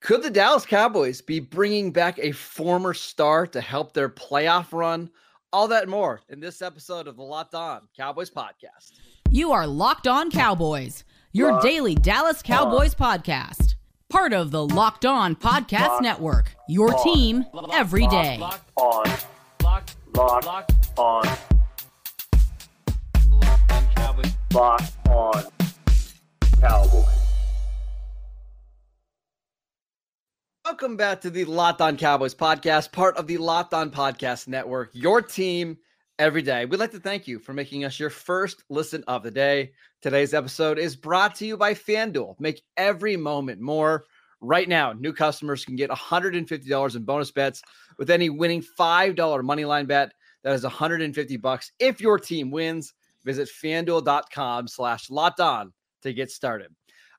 Could 0.00 0.22
the 0.22 0.30
Dallas 0.30 0.64
Cowboys 0.64 1.20
be 1.20 1.40
bringing 1.40 1.92
back 1.92 2.18
a 2.18 2.32
former 2.32 2.94
star 2.94 3.46
to 3.48 3.60
help 3.60 3.92
their 3.92 4.08
playoff 4.08 4.72
run? 4.72 5.10
All 5.52 5.68
that 5.68 5.82
and 5.82 5.90
more 5.90 6.22
in 6.28 6.40
this 6.40 6.62
episode 6.62 7.06
of 7.06 7.16
the 7.16 7.22
Locked 7.22 7.54
On 7.54 7.82
Cowboys 7.96 8.30
podcast. 8.30 8.92
You 9.30 9.52
are 9.52 9.66
Locked 9.66 10.06
On 10.06 10.30
Cowboys, 10.30 11.04
your 11.32 11.52
Locked 11.52 11.64
daily 11.64 11.94
Dallas 11.94 12.40
Cowboys 12.40 12.94
on. 12.98 13.18
podcast. 13.20 13.74
Part 14.08 14.32
of 14.32 14.50
the 14.50 14.66
Locked 14.66 15.04
On 15.04 15.36
Podcast 15.36 15.88
Locked 15.88 16.02
Network, 16.02 16.54
your 16.68 16.94
on. 16.96 17.04
team 17.04 17.44
every 17.72 18.06
day. 18.06 18.38
Locked 18.38 18.70
on. 18.76 19.04
Locked, 19.62 19.96
Locked, 20.16 20.46
Locked 20.46 20.72
on. 20.98 21.24
Locked 23.30 23.72
on 23.72 23.86
Cowboys. 23.94 24.32
Locked 24.52 25.08
on 25.08 25.44
Cowboys. 26.60 27.19
Welcome 30.70 30.96
back 30.96 31.20
to 31.22 31.30
the 31.30 31.44
Locked 31.46 31.80
On 31.80 31.96
Cowboys 31.96 32.32
podcast, 32.32 32.92
part 32.92 33.16
of 33.16 33.26
the 33.26 33.38
Locked 33.38 33.74
On 33.74 33.90
Podcast 33.90 34.46
Network, 34.46 34.90
your 34.92 35.20
team 35.20 35.76
every 36.16 36.42
day. 36.42 36.64
We'd 36.64 36.78
like 36.78 36.92
to 36.92 37.00
thank 37.00 37.26
you 37.26 37.40
for 37.40 37.52
making 37.52 37.84
us 37.84 37.98
your 37.98 38.08
first 38.08 38.62
listen 38.68 39.02
of 39.08 39.24
the 39.24 39.32
day. 39.32 39.72
Today's 40.00 40.32
episode 40.32 40.78
is 40.78 40.94
brought 40.94 41.34
to 41.34 41.44
you 41.44 41.56
by 41.56 41.74
FanDuel. 41.74 42.38
Make 42.38 42.62
every 42.76 43.16
moment 43.16 43.60
more. 43.60 44.04
Right 44.40 44.68
now, 44.68 44.92
new 44.92 45.12
customers 45.12 45.64
can 45.64 45.74
get 45.74 45.90
$150 45.90 46.96
in 46.96 47.02
bonus 47.02 47.32
bets 47.32 47.62
with 47.98 48.08
any 48.08 48.30
winning 48.30 48.62
$5 48.62 49.16
moneyline 49.16 49.88
bet. 49.88 50.12
That 50.44 50.52
is 50.52 50.62
150 50.62 51.36
bucks 51.38 51.72
if 51.80 52.00
your 52.00 52.16
team 52.16 52.52
wins. 52.52 52.94
Visit 53.24 53.48
fanduel.com 53.48 54.68
slash 54.68 55.10
locked 55.10 55.40
on 55.40 55.72
to 56.02 56.12
get 56.14 56.30
started. 56.30 56.72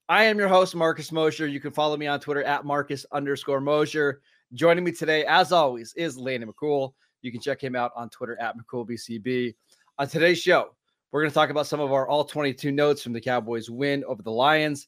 I 0.10 0.24
am 0.26 0.38
your 0.38 0.48
host, 0.48 0.76
Marcus 0.76 1.12
Mosher. 1.12 1.48
You 1.48 1.60
can 1.60 1.72
follow 1.72 1.96
me 1.96 2.08
on 2.08 2.20
Twitter 2.20 2.44
at 2.44 2.66
Marcus 2.66 3.06
underscore 3.12 3.62
Mosher. 3.62 4.22
Joining 4.54 4.84
me 4.84 4.92
today, 4.92 5.26
as 5.26 5.52
always, 5.52 5.94
is 5.94 6.18
Landon 6.18 6.52
McCool. 6.52 6.94
You 7.22 7.32
can 7.32 7.40
check 7.40 7.64
him 7.64 7.76
out 7.76 7.92
on 7.96 8.10
Twitter 8.10 8.38
at 8.40 8.56
McCoolBCB. 8.58 9.56
On 10.00 10.08
today's 10.08 10.40
show, 10.42 10.76
we're 11.12 11.22
going 11.22 11.32
to 11.32 11.34
talk 11.34 11.50
about 11.50 11.68
some 11.68 11.80
of 11.80 11.92
our 11.92 12.08
all 12.08 12.26
22 12.26 12.72
notes 12.72 13.02
from 13.02 13.14
the 13.14 13.22
Cowboys 13.22 13.70
win 13.70 14.04
over 14.06 14.22
the 14.22 14.32
Lions. 14.32 14.88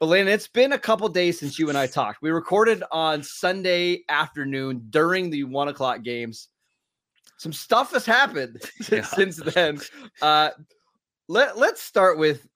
But 0.00 0.06
Landon, 0.06 0.34
it's 0.34 0.48
been 0.48 0.72
a 0.72 0.78
couple 0.78 1.08
days 1.08 1.38
since 1.38 1.58
you 1.58 1.68
and 1.68 1.76
I 1.76 1.86
talked. 1.86 2.22
We 2.22 2.30
recorded 2.30 2.82
on 2.90 3.22
Sunday 3.22 4.02
afternoon 4.08 4.86
during 4.90 5.30
the 5.30 5.44
one 5.44 5.68
o'clock 5.68 6.02
games. 6.02 6.48
Some 7.36 7.52
stuff 7.52 7.92
has 7.92 8.06
happened 8.06 8.62
yeah. 8.90 9.02
since 9.02 9.36
then. 9.36 9.80
Uh, 10.20 10.50
let, 11.28 11.58
let's 11.58 11.82
start 11.82 12.18
with 12.18 12.48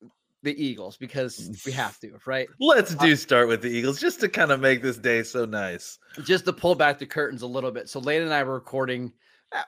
the 0.45 0.65
Eagles 0.65 0.97
because 0.97 1.51
we 1.67 1.73
have 1.73 1.99
to, 2.01 2.13
right? 2.27 2.49
Let's 2.61 2.95
do 2.95 3.13
uh, 3.13 3.17
start 3.17 3.49
with 3.49 3.63
the 3.63 3.69
Eagles 3.69 3.99
just 3.99 4.21
to 4.21 4.29
kind 4.29 4.53
of 4.53 4.61
make 4.61 4.83
this 4.83 4.99
day 4.99 5.23
so 5.23 5.45
nice. 5.45 5.99
Just 6.23 6.45
to 6.45 6.53
pull 6.53 6.75
back 6.75 6.99
the 6.99 7.07
curtains 7.07 7.43
a 7.43 7.47
little 7.47 7.73
bit. 7.73 7.89
So 7.89 7.99
Lane 7.99 8.23
and 8.23 8.33
I 8.33 8.43
were 8.45 8.55
recording 8.55 9.13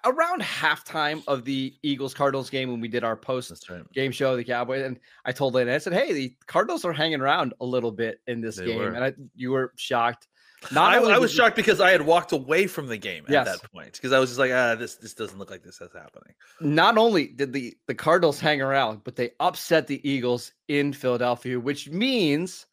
around 0.04 0.42
halftime 0.42 1.22
of 1.28 1.44
the 1.44 1.74
Eagles 1.82 2.14
Cardinals 2.14 2.50
game 2.50 2.70
when 2.70 2.80
we 2.80 2.88
did 2.88 3.04
our 3.04 3.16
post 3.16 3.68
right. 3.70 3.82
game 3.92 4.10
show, 4.10 4.36
the 4.36 4.44
Cowboys, 4.44 4.84
and 4.84 4.98
I 5.24 5.32
told 5.32 5.54
Lane, 5.54 5.68
I 5.68 5.78
said, 5.78 5.92
"Hey, 5.92 6.12
the 6.12 6.34
Cardinals 6.46 6.84
are 6.84 6.92
hanging 6.92 7.20
around 7.20 7.54
a 7.60 7.64
little 7.64 7.92
bit 7.92 8.20
in 8.26 8.40
this 8.40 8.56
they 8.56 8.66
game," 8.66 8.78
were. 8.78 8.88
and 8.88 9.04
I, 9.04 9.14
you 9.34 9.52
were 9.52 9.72
shocked. 9.76 10.28
Not 10.72 10.94
I, 10.94 11.14
I 11.14 11.18
was 11.18 11.32
shocked 11.32 11.56
because 11.56 11.80
I 11.80 11.90
had 11.90 12.02
walked 12.02 12.32
away 12.32 12.66
from 12.66 12.86
the 12.86 12.96
game 12.96 13.24
yes. 13.28 13.46
at 13.46 13.60
that 13.60 13.72
point 13.72 13.92
because 13.92 14.12
I 14.12 14.18
was 14.18 14.30
just 14.30 14.38
like, 14.38 14.52
ah, 14.52 14.74
this 14.74 14.96
this 14.96 15.14
doesn't 15.14 15.38
look 15.38 15.50
like 15.50 15.62
this 15.62 15.80
is 15.80 15.92
happening. 15.92 16.34
Not 16.60 16.98
only 16.98 17.28
did 17.28 17.52
the 17.52 17.76
the 17.86 17.94
Cardinals 17.94 18.40
hang 18.40 18.60
around, 18.60 19.02
but 19.04 19.16
they 19.16 19.30
upset 19.40 19.86
the 19.86 20.06
Eagles 20.08 20.52
in 20.68 20.92
Philadelphia, 20.92 21.60
which 21.60 21.88
means 21.90 22.66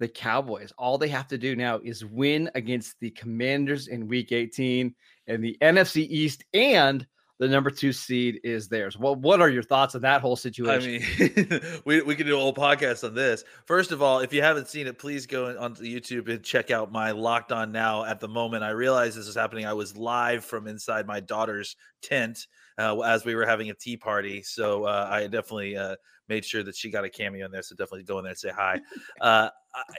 the 0.00 0.08
Cowboys 0.08 0.72
all 0.78 0.98
they 0.98 1.08
have 1.08 1.28
to 1.28 1.38
do 1.38 1.54
now 1.54 1.78
is 1.84 2.04
win 2.04 2.50
against 2.54 2.98
the 3.00 3.10
Commanders 3.10 3.86
in 3.86 4.08
Week 4.08 4.32
18 4.32 4.94
and 5.26 5.44
the 5.44 5.56
NFC 5.60 6.06
East 6.08 6.42
and 6.52 7.06
the 7.40 7.48
number 7.48 7.70
two 7.70 7.90
seed 7.90 8.38
is 8.44 8.68
theirs. 8.68 8.98
Well, 8.98 9.16
what 9.16 9.40
are 9.40 9.48
your 9.48 9.62
thoughts 9.62 9.94
on 9.94 10.02
that 10.02 10.20
whole 10.20 10.36
situation? 10.36 11.02
I 11.18 11.30
mean, 11.30 11.60
we, 11.86 12.02
we 12.02 12.14
could 12.14 12.26
do 12.26 12.36
a 12.36 12.40
whole 12.40 12.54
podcast 12.54 13.02
on 13.02 13.14
this. 13.14 13.44
First 13.64 13.92
of 13.92 14.02
all, 14.02 14.18
if 14.18 14.30
you 14.34 14.42
haven't 14.42 14.68
seen 14.68 14.86
it, 14.86 14.98
please 14.98 15.26
go 15.26 15.58
onto 15.58 15.82
YouTube 15.82 16.28
and 16.28 16.42
check 16.44 16.70
out 16.70 16.92
my 16.92 17.12
Locked 17.12 17.50
On 17.50 17.72
Now. 17.72 18.04
At 18.04 18.20
the 18.20 18.28
moment, 18.28 18.62
I 18.62 18.70
realized 18.70 19.16
this 19.16 19.26
is 19.26 19.36
happening. 19.36 19.64
I 19.64 19.72
was 19.72 19.96
live 19.96 20.44
from 20.44 20.66
inside 20.66 21.06
my 21.06 21.18
daughter's 21.18 21.76
tent 22.02 22.46
uh, 22.76 23.00
as 23.00 23.24
we 23.24 23.34
were 23.34 23.46
having 23.46 23.70
a 23.70 23.74
tea 23.74 23.96
party. 23.96 24.42
So 24.42 24.84
uh, 24.84 25.08
I 25.10 25.22
definitely 25.22 25.78
uh, 25.78 25.96
made 26.28 26.44
sure 26.44 26.62
that 26.62 26.76
she 26.76 26.90
got 26.90 27.06
a 27.06 27.08
cameo 27.08 27.46
in 27.46 27.52
there. 27.52 27.62
So 27.62 27.74
definitely 27.74 28.02
go 28.04 28.18
in 28.18 28.24
there 28.24 28.32
and 28.32 28.38
say 28.38 28.52
hi. 28.54 28.80
Uh, 29.20 29.48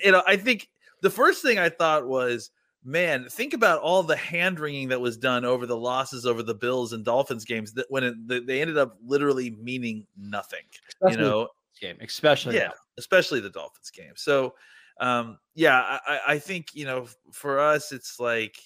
you 0.04 0.12
know, 0.12 0.22
I 0.28 0.36
think 0.36 0.68
the 1.02 1.10
first 1.10 1.42
thing 1.42 1.58
I 1.58 1.70
thought 1.70 2.06
was, 2.06 2.52
man, 2.84 3.28
think 3.30 3.54
about 3.54 3.80
all 3.82 4.04
the 4.04 4.16
hand 4.16 4.60
wringing 4.60 4.90
that 4.90 5.02
was 5.02 5.18
done 5.18 5.46
over 5.46 5.66
the 5.66 5.78
losses 5.78 6.26
over 6.26 6.44
the 6.44 6.56
Bills 6.56 6.94
and 6.94 7.06
Dolphins 7.06 7.46
games 7.46 7.74
that 7.74 7.86
when 7.90 8.04
it, 8.04 8.48
they 8.48 8.62
ended 8.62 8.78
up 8.78 8.98
literally 9.06 9.52
meaning 9.62 10.06
nothing. 10.18 10.64
Especially 10.88 11.24
you 11.24 11.30
know, 11.30 11.48
game, 11.80 11.98
especially 12.02 12.56
yeah, 12.56 12.72
especially 12.98 13.40
the 13.40 13.50
Dolphins 13.50 13.92
game. 13.92 14.14
So, 14.16 14.56
um, 15.00 15.38
yeah, 15.56 16.00
I, 16.08 16.20
I 16.28 16.40
think 16.40 16.74
you 16.74 16.86
know 16.86 17.08
for 17.32 17.60
us, 17.60 17.92
it's 17.92 18.20
like 18.20 18.58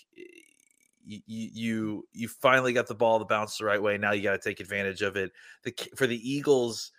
you 1.06 1.22
you 1.28 2.08
you 2.14 2.28
finally 2.28 2.74
got 2.74 2.88
the 2.88 2.96
ball 2.96 3.20
to 3.20 3.26
bounce 3.26 3.58
the 3.58 3.66
right 3.66 3.82
way. 3.82 3.98
Now 3.98 4.12
you 4.12 4.24
got 4.24 4.42
to 4.42 4.50
take 4.50 4.60
advantage 4.60 5.02
of 5.02 5.16
it. 5.16 5.32
The 5.64 5.74
for 5.96 6.08
the 6.08 6.30
Eagles 6.30 6.92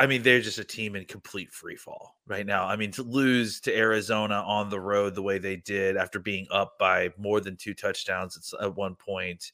I 0.00 0.06
mean, 0.06 0.22
they're 0.22 0.40
just 0.40 0.58
a 0.58 0.64
team 0.64 0.96
in 0.96 1.04
complete 1.04 1.52
free 1.52 1.76
fall 1.76 2.16
right 2.26 2.46
now. 2.46 2.64
I 2.64 2.74
mean, 2.74 2.90
to 2.92 3.02
lose 3.02 3.60
to 3.60 3.76
Arizona 3.76 4.36
on 4.36 4.70
the 4.70 4.80
road 4.80 5.14
the 5.14 5.20
way 5.20 5.36
they 5.36 5.56
did 5.56 5.98
after 5.98 6.18
being 6.18 6.46
up 6.50 6.78
by 6.78 7.10
more 7.18 7.38
than 7.42 7.54
two 7.54 7.74
touchdowns 7.74 8.54
at 8.62 8.74
one 8.74 8.94
point, 8.94 9.52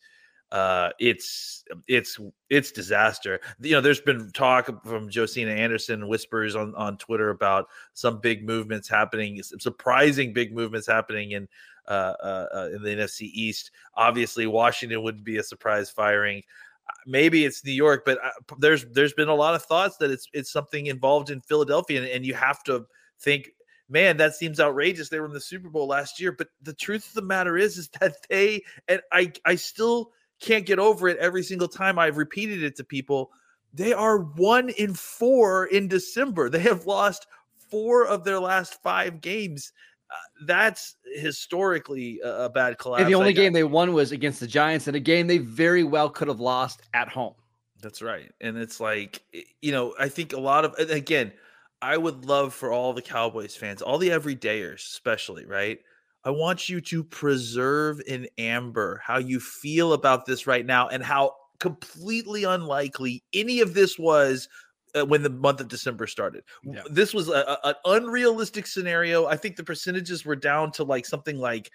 uh, 0.52 0.90
it's 1.00 1.64
it's 1.88 2.20
it's 2.48 2.70
disaster. 2.70 3.40
You 3.58 3.72
know, 3.72 3.80
there's 3.80 4.00
been 4.00 4.30
talk 4.30 4.86
from 4.86 5.10
Josina 5.10 5.50
Anderson, 5.50 6.06
whispers 6.06 6.54
on 6.54 6.76
on 6.76 6.96
Twitter 6.96 7.30
about 7.30 7.66
some 7.94 8.20
big 8.20 8.46
movements 8.46 8.88
happening, 8.88 9.42
surprising 9.42 10.32
big 10.32 10.54
movements 10.54 10.86
happening 10.86 11.32
in 11.32 11.48
uh, 11.88 12.14
uh, 12.22 12.46
uh 12.54 12.68
in 12.72 12.84
the 12.84 12.90
NFC 12.90 13.22
East. 13.22 13.72
Obviously, 13.94 14.46
Washington 14.46 15.02
wouldn't 15.02 15.24
be 15.24 15.38
a 15.38 15.42
surprise 15.42 15.90
firing 15.90 16.44
maybe 17.06 17.44
it's 17.44 17.64
New 17.64 17.72
York, 17.72 18.04
but 18.04 18.19
uh, 18.24 18.56
there's 18.58 18.84
there's 18.86 19.12
been 19.12 19.28
a 19.28 19.34
lot 19.34 19.54
of 19.54 19.64
thoughts 19.64 19.97
that 19.98 20.10
it's 20.10 20.28
it's 20.32 20.50
something 20.50 20.86
involved 20.86 21.30
in 21.30 21.41
Philadelphia, 21.41 22.00
and, 22.02 22.10
and, 22.10 22.26
you 22.26 22.34
have 22.34 22.62
to 22.64 22.86
think, 23.20 23.50
man, 23.88 24.16
that 24.16 24.34
seems 24.34 24.60
outrageous. 24.60 25.08
They 25.08 25.20
were 25.20 25.26
in 25.26 25.32
the 25.32 25.41
Super 25.41 25.69
Bowl 25.69 25.86
last 25.86 26.20
year, 26.20 26.32
but 26.32 26.48
the 26.62 26.74
truth 26.74 27.08
of 27.08 27.14
the 27.14 27.22
matter 27.22 27.56
is, 27.56 27.78
is 27.78 27.88
that 28.00 28.16
they 28.28 28.62
and 28.88 29.00
I 29.12 29.32
I 29.44 29.54
still 29.54 30.12
can't 30.41 30.66
get 30.66 30.78
over 30.78 31.08
it. 31.08 31.19
Every 31.19 31.42
single 31.42 31.69
time 31.69 31.98
I've 31.98 32.19
repeated 32.19 32.62
it 32.62 32.76
to 32.76 32.84
people, 32.84 33.30
they 33.72 33.92
are 33.92 34.18
one 34.18 34.70
in 34.70 34.94
four 34.94 35.66
in 35.66 35.88
December. 35.88 36.50
They 36.50 36.60
have 36.60 36.86
lost 36.86 37.26
four 37.70 38.06
of 38.06 38.24
their 38.24 38.41
last 38.41 38.82
five 38.82 39.20
games 39.20 39.72
that's 40.44 40.96
historically 41.14 42.20
a, 42.24 42.48
bad 42.48 42.78
collapse. 42.78 43.02
And 43.02 43.10
the 43.10 43.14
only 43.16 43.32
game 43.32 43.52
they 43.52 43.64
won 43.64 43.92
was 43.92 44.12
against 44.12 44.40
the 44.40 44.46
Giants, 44.46 44.86
and 44.86 44.96
a 44.96 45.00
game 45.00 45.26
they 45.26 45.38
very 45.38 45.84
well 45.84 46.10
could 46.10 46.28
have 46.28 46.40
lost 46.40 46.82
at 46.94 47.08
home. 47.08 47.34
That's 47.82 48.02
right. 48.02 48.32
And 48.40 48.56
it's 48.56 48.80
like, 48.80 49.22
eh, 49.34 49.42
you 49.60 49.72
know, 49.72 49.94
I 49.98 50.08
think 50.08 50.32
a 50.32 50.40
lot 50.40 50.64
of, 50.64 50.74
again, 50.90 51.32
I 51.82 51.96
would 51.96 52.24
love 52.24 52.54
for 52.54 52.72
all 52.72 52.92
the 52.92 53.02
Cowboys 53.02 53.54
fans, 53.54 53.82
all 53.82 53.98
the 53.98 54.08
everydayers, 54.08 54.76
especially, 54.76 55.44
right? 55.44 55.78
I 56.24 56.30
want 56.30 56.68
you 56.68 56.80
to 56.80 57.04
preserve 57.04 58.00
in 58.06 58.28
amber 58.38 59.00
how 59.04 59.18
you 59.18 59.38
feel 59.38 59.92
about 59.92 60.26
this 60.26 60.46
right 60.46 60.66
now 60.66 60.88
and 60.88 61.02
how 61.02 61.34
completely 61.60 62.44
unlikely 62.44 63.22
any 63.32 63.60
of 63.60 63.74
this 63.74 63.98
was 63.98 64.48
uh, 64.96 65.04
when 65.04 65.22
the 65.22 65.30
month 65.30 65.60
of 65.60 65.68
December 65.68 66.06
started. 66.06 66.44
Yeah. 66.64 66.82
This 66.91 67.12
was 67.15 67.28
a, 67.28 67.59
an 67.65 67.74
unrealistic 67.84 68.66
scenario. 68.66 69.26
I 69.26 69.36
think 69.36 69.56
the 69.56 69.65
percentages 69.65 70.24
were 70.24 70.36
down 70.36 70.72
to 70.72 70.84
like 70.84 71.06
something 71.06 71.38
like 71.38 71.71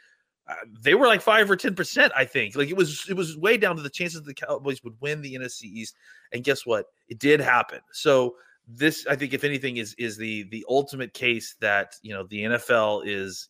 uh, 0.47 0.55
they 0.81 0.95
were 0.95 1.07
like 1.07 1.21
five 1.21 1.49
or 1.49 1.55
ten 1.55 1.75
percent. 1.75 2.11
I 2.15 2.25
think 2.25 2.55
like 2.55 2.69
it 2.69 2.75
was 2.75 3.05
it 3.09 3.13
was 3.13 3.37
way 3.37 3.57
down 3.57 3.75
to 3.75 3.81
the 3.81 3.89
chances 3.89 4.21
the 4.23 4.33
Cowboys 4.33 4.83
would 4.83 4.95
win 4.99 5.21
the 5.21 5.35
NFC 5.35 5.63
East. 5.63 5.95
And 6.31 6.43
guess 6.43 6.65
what? 6.65 6.87
It 7.09 7.19
did 7.19 7.39
happen. 7.39 7.79
So 7.91 8.35
this, 8.67 9.05
I 9.07 9.15
think, 9.15 9.33
if 9.33 9.43
anything, 9.43 9.77
is 9.77 9.93
is 9.97 10.17
the 10.17 10.43
the 10.43 10.65
ultimate 10.69 11.13
case 11.13 11.55
that 11.61 11.95
you 12.01 12.13
know 12.13 12.25
the 12.29 12.43
NFL 12.43 13.03
is 13.05 13.49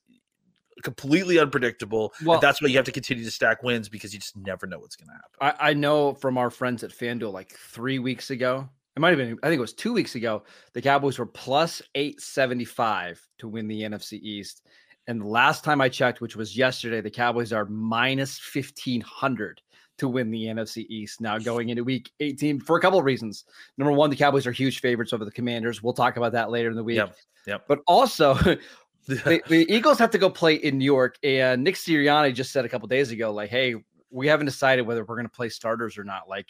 completely 0.84 1.40
unpredictable. 1.40 2.13
Well, 2.24 2.40
that's 2.40 2.62
why 2.62 2.68
you 2.69 2.78
have 2.78 2.86
to 2.86 2.92
continue 2.92 3.24
to 3.24 3.31
stack 3.31 3.63
wins 3.63 3.90
because 3.90 4.13
you 4.13 4.19
just 4.19 4.36
never 4.36 4.68
know 4.68 4.80
what's 4.80 4.96
going 4.96 5.10
to 5.10 5.13
happen. 5.13 5.57
I, 5.60 5.69
I, 5.69 5.74
know 5.74 6.13
from 6.13 6.38
our 6.38 6.50
friends 6.50 6.84
at 6.84 6.92
FanDuel 6.92 7.31
like 7.31 7.51
three 7.51 8.00
weeks 8.00 8.31
ago, 8.31 8.69
it 8.96 9.00
might 9.00 9.10
have 9.10 9.18
been, 9.18 9.38
I 9.42 9.48
think 9.48 9.58
it 9.58 9.62
was 9.62 9.74
two 9.74 9.94
weeks 9.94 10.16
ago. 10.16 10.44
The 10.74 10.82
Cowboys 10.82 11.18
were 11.18 11.26
plus 11.26 11.82
875 11.96 13.26
to 13.40 13.48
win 13.48 13.68
the 13.68 13.82
NFC 13.82 14.14
East. 14.14 14.68
And 15.08 15.22
the 15.22 15.28
last 15.28 15.64
time 15.64 15.82
I 15.82 15.90
checked, 15.90 16.22
which 16.22 16.36
was 16.36 16.58
yesterday, 16.58 17.02
the 17.02 17.10
Cowboys 17.10 17.54
are 17.54 17.66
minus 17.66 18.40
1500 18.54 19.62
to 19.98 20.08
win 20.08 20.32
the 20.32 20.46
NFC 20.46 20.86
East 20.90 21.22
now 21.22 21.38
going 21.38 21.70
into 21.70 21.84
week 21.84 22.12
18 22.20 22.60
for 22.60 22.78
a 22.78 22.82
couple 22.82 23.00
of 23.00 23.06
reasons. 23.06 23.46
Number 23.78 23.92
one, 23.92 24.10
the 24.10 24.16
Cowboys 24.16 24.48
are 24.48 24.52
huge 24.52 24.80
favorites 24.80 25.14
over 25.14 25.26
the 25.26 25.32
Commanders. 25.32 25.82
We'll 25.82 25.94
talk 25.94 26.18
about 26.18 26.34
that 26.34 26.50
later 26.50 26.70
in 26.70 26.76
the 26.76 26.84
week. 26.84 26.98
Yep. 26.98 27.16
Yep. 27.48 27.66
But 27.68 27.80
also, 27.88 28.34
the, 29.08 29.42
the 29.48 29.66
Eagles 29.74 30.00
have 30.00 30.12
to 30.12 30.18
go 30.18 30.30
play 30.30 30.56
in 30.56 30.78
New 30.78 30.86
York, 30.86 31.18
and 31.24 31.64
Nick 31.64 31.76
Sirianni 31.76 32.34
just 32.34 32.52
said 32.52 32.66
a 32.66 32.70
couple 32.70 32.88
days 32.88 33.12
ago, 33.12 33.32
like, 33.32 33.50
"Hey, 33.50 33.76
we 34.12 34.28
haven't 34.28 34.46
decided 34.46 34.86
whether 34.86 35.04
we're 35.04 35.16
going 35.16 35.28
to 35.28 35.32
play 35.32 35.50
starters 35.50 35.98
or 35.98 36.04
not. 36.04 36.28
Like, 36.28 36.50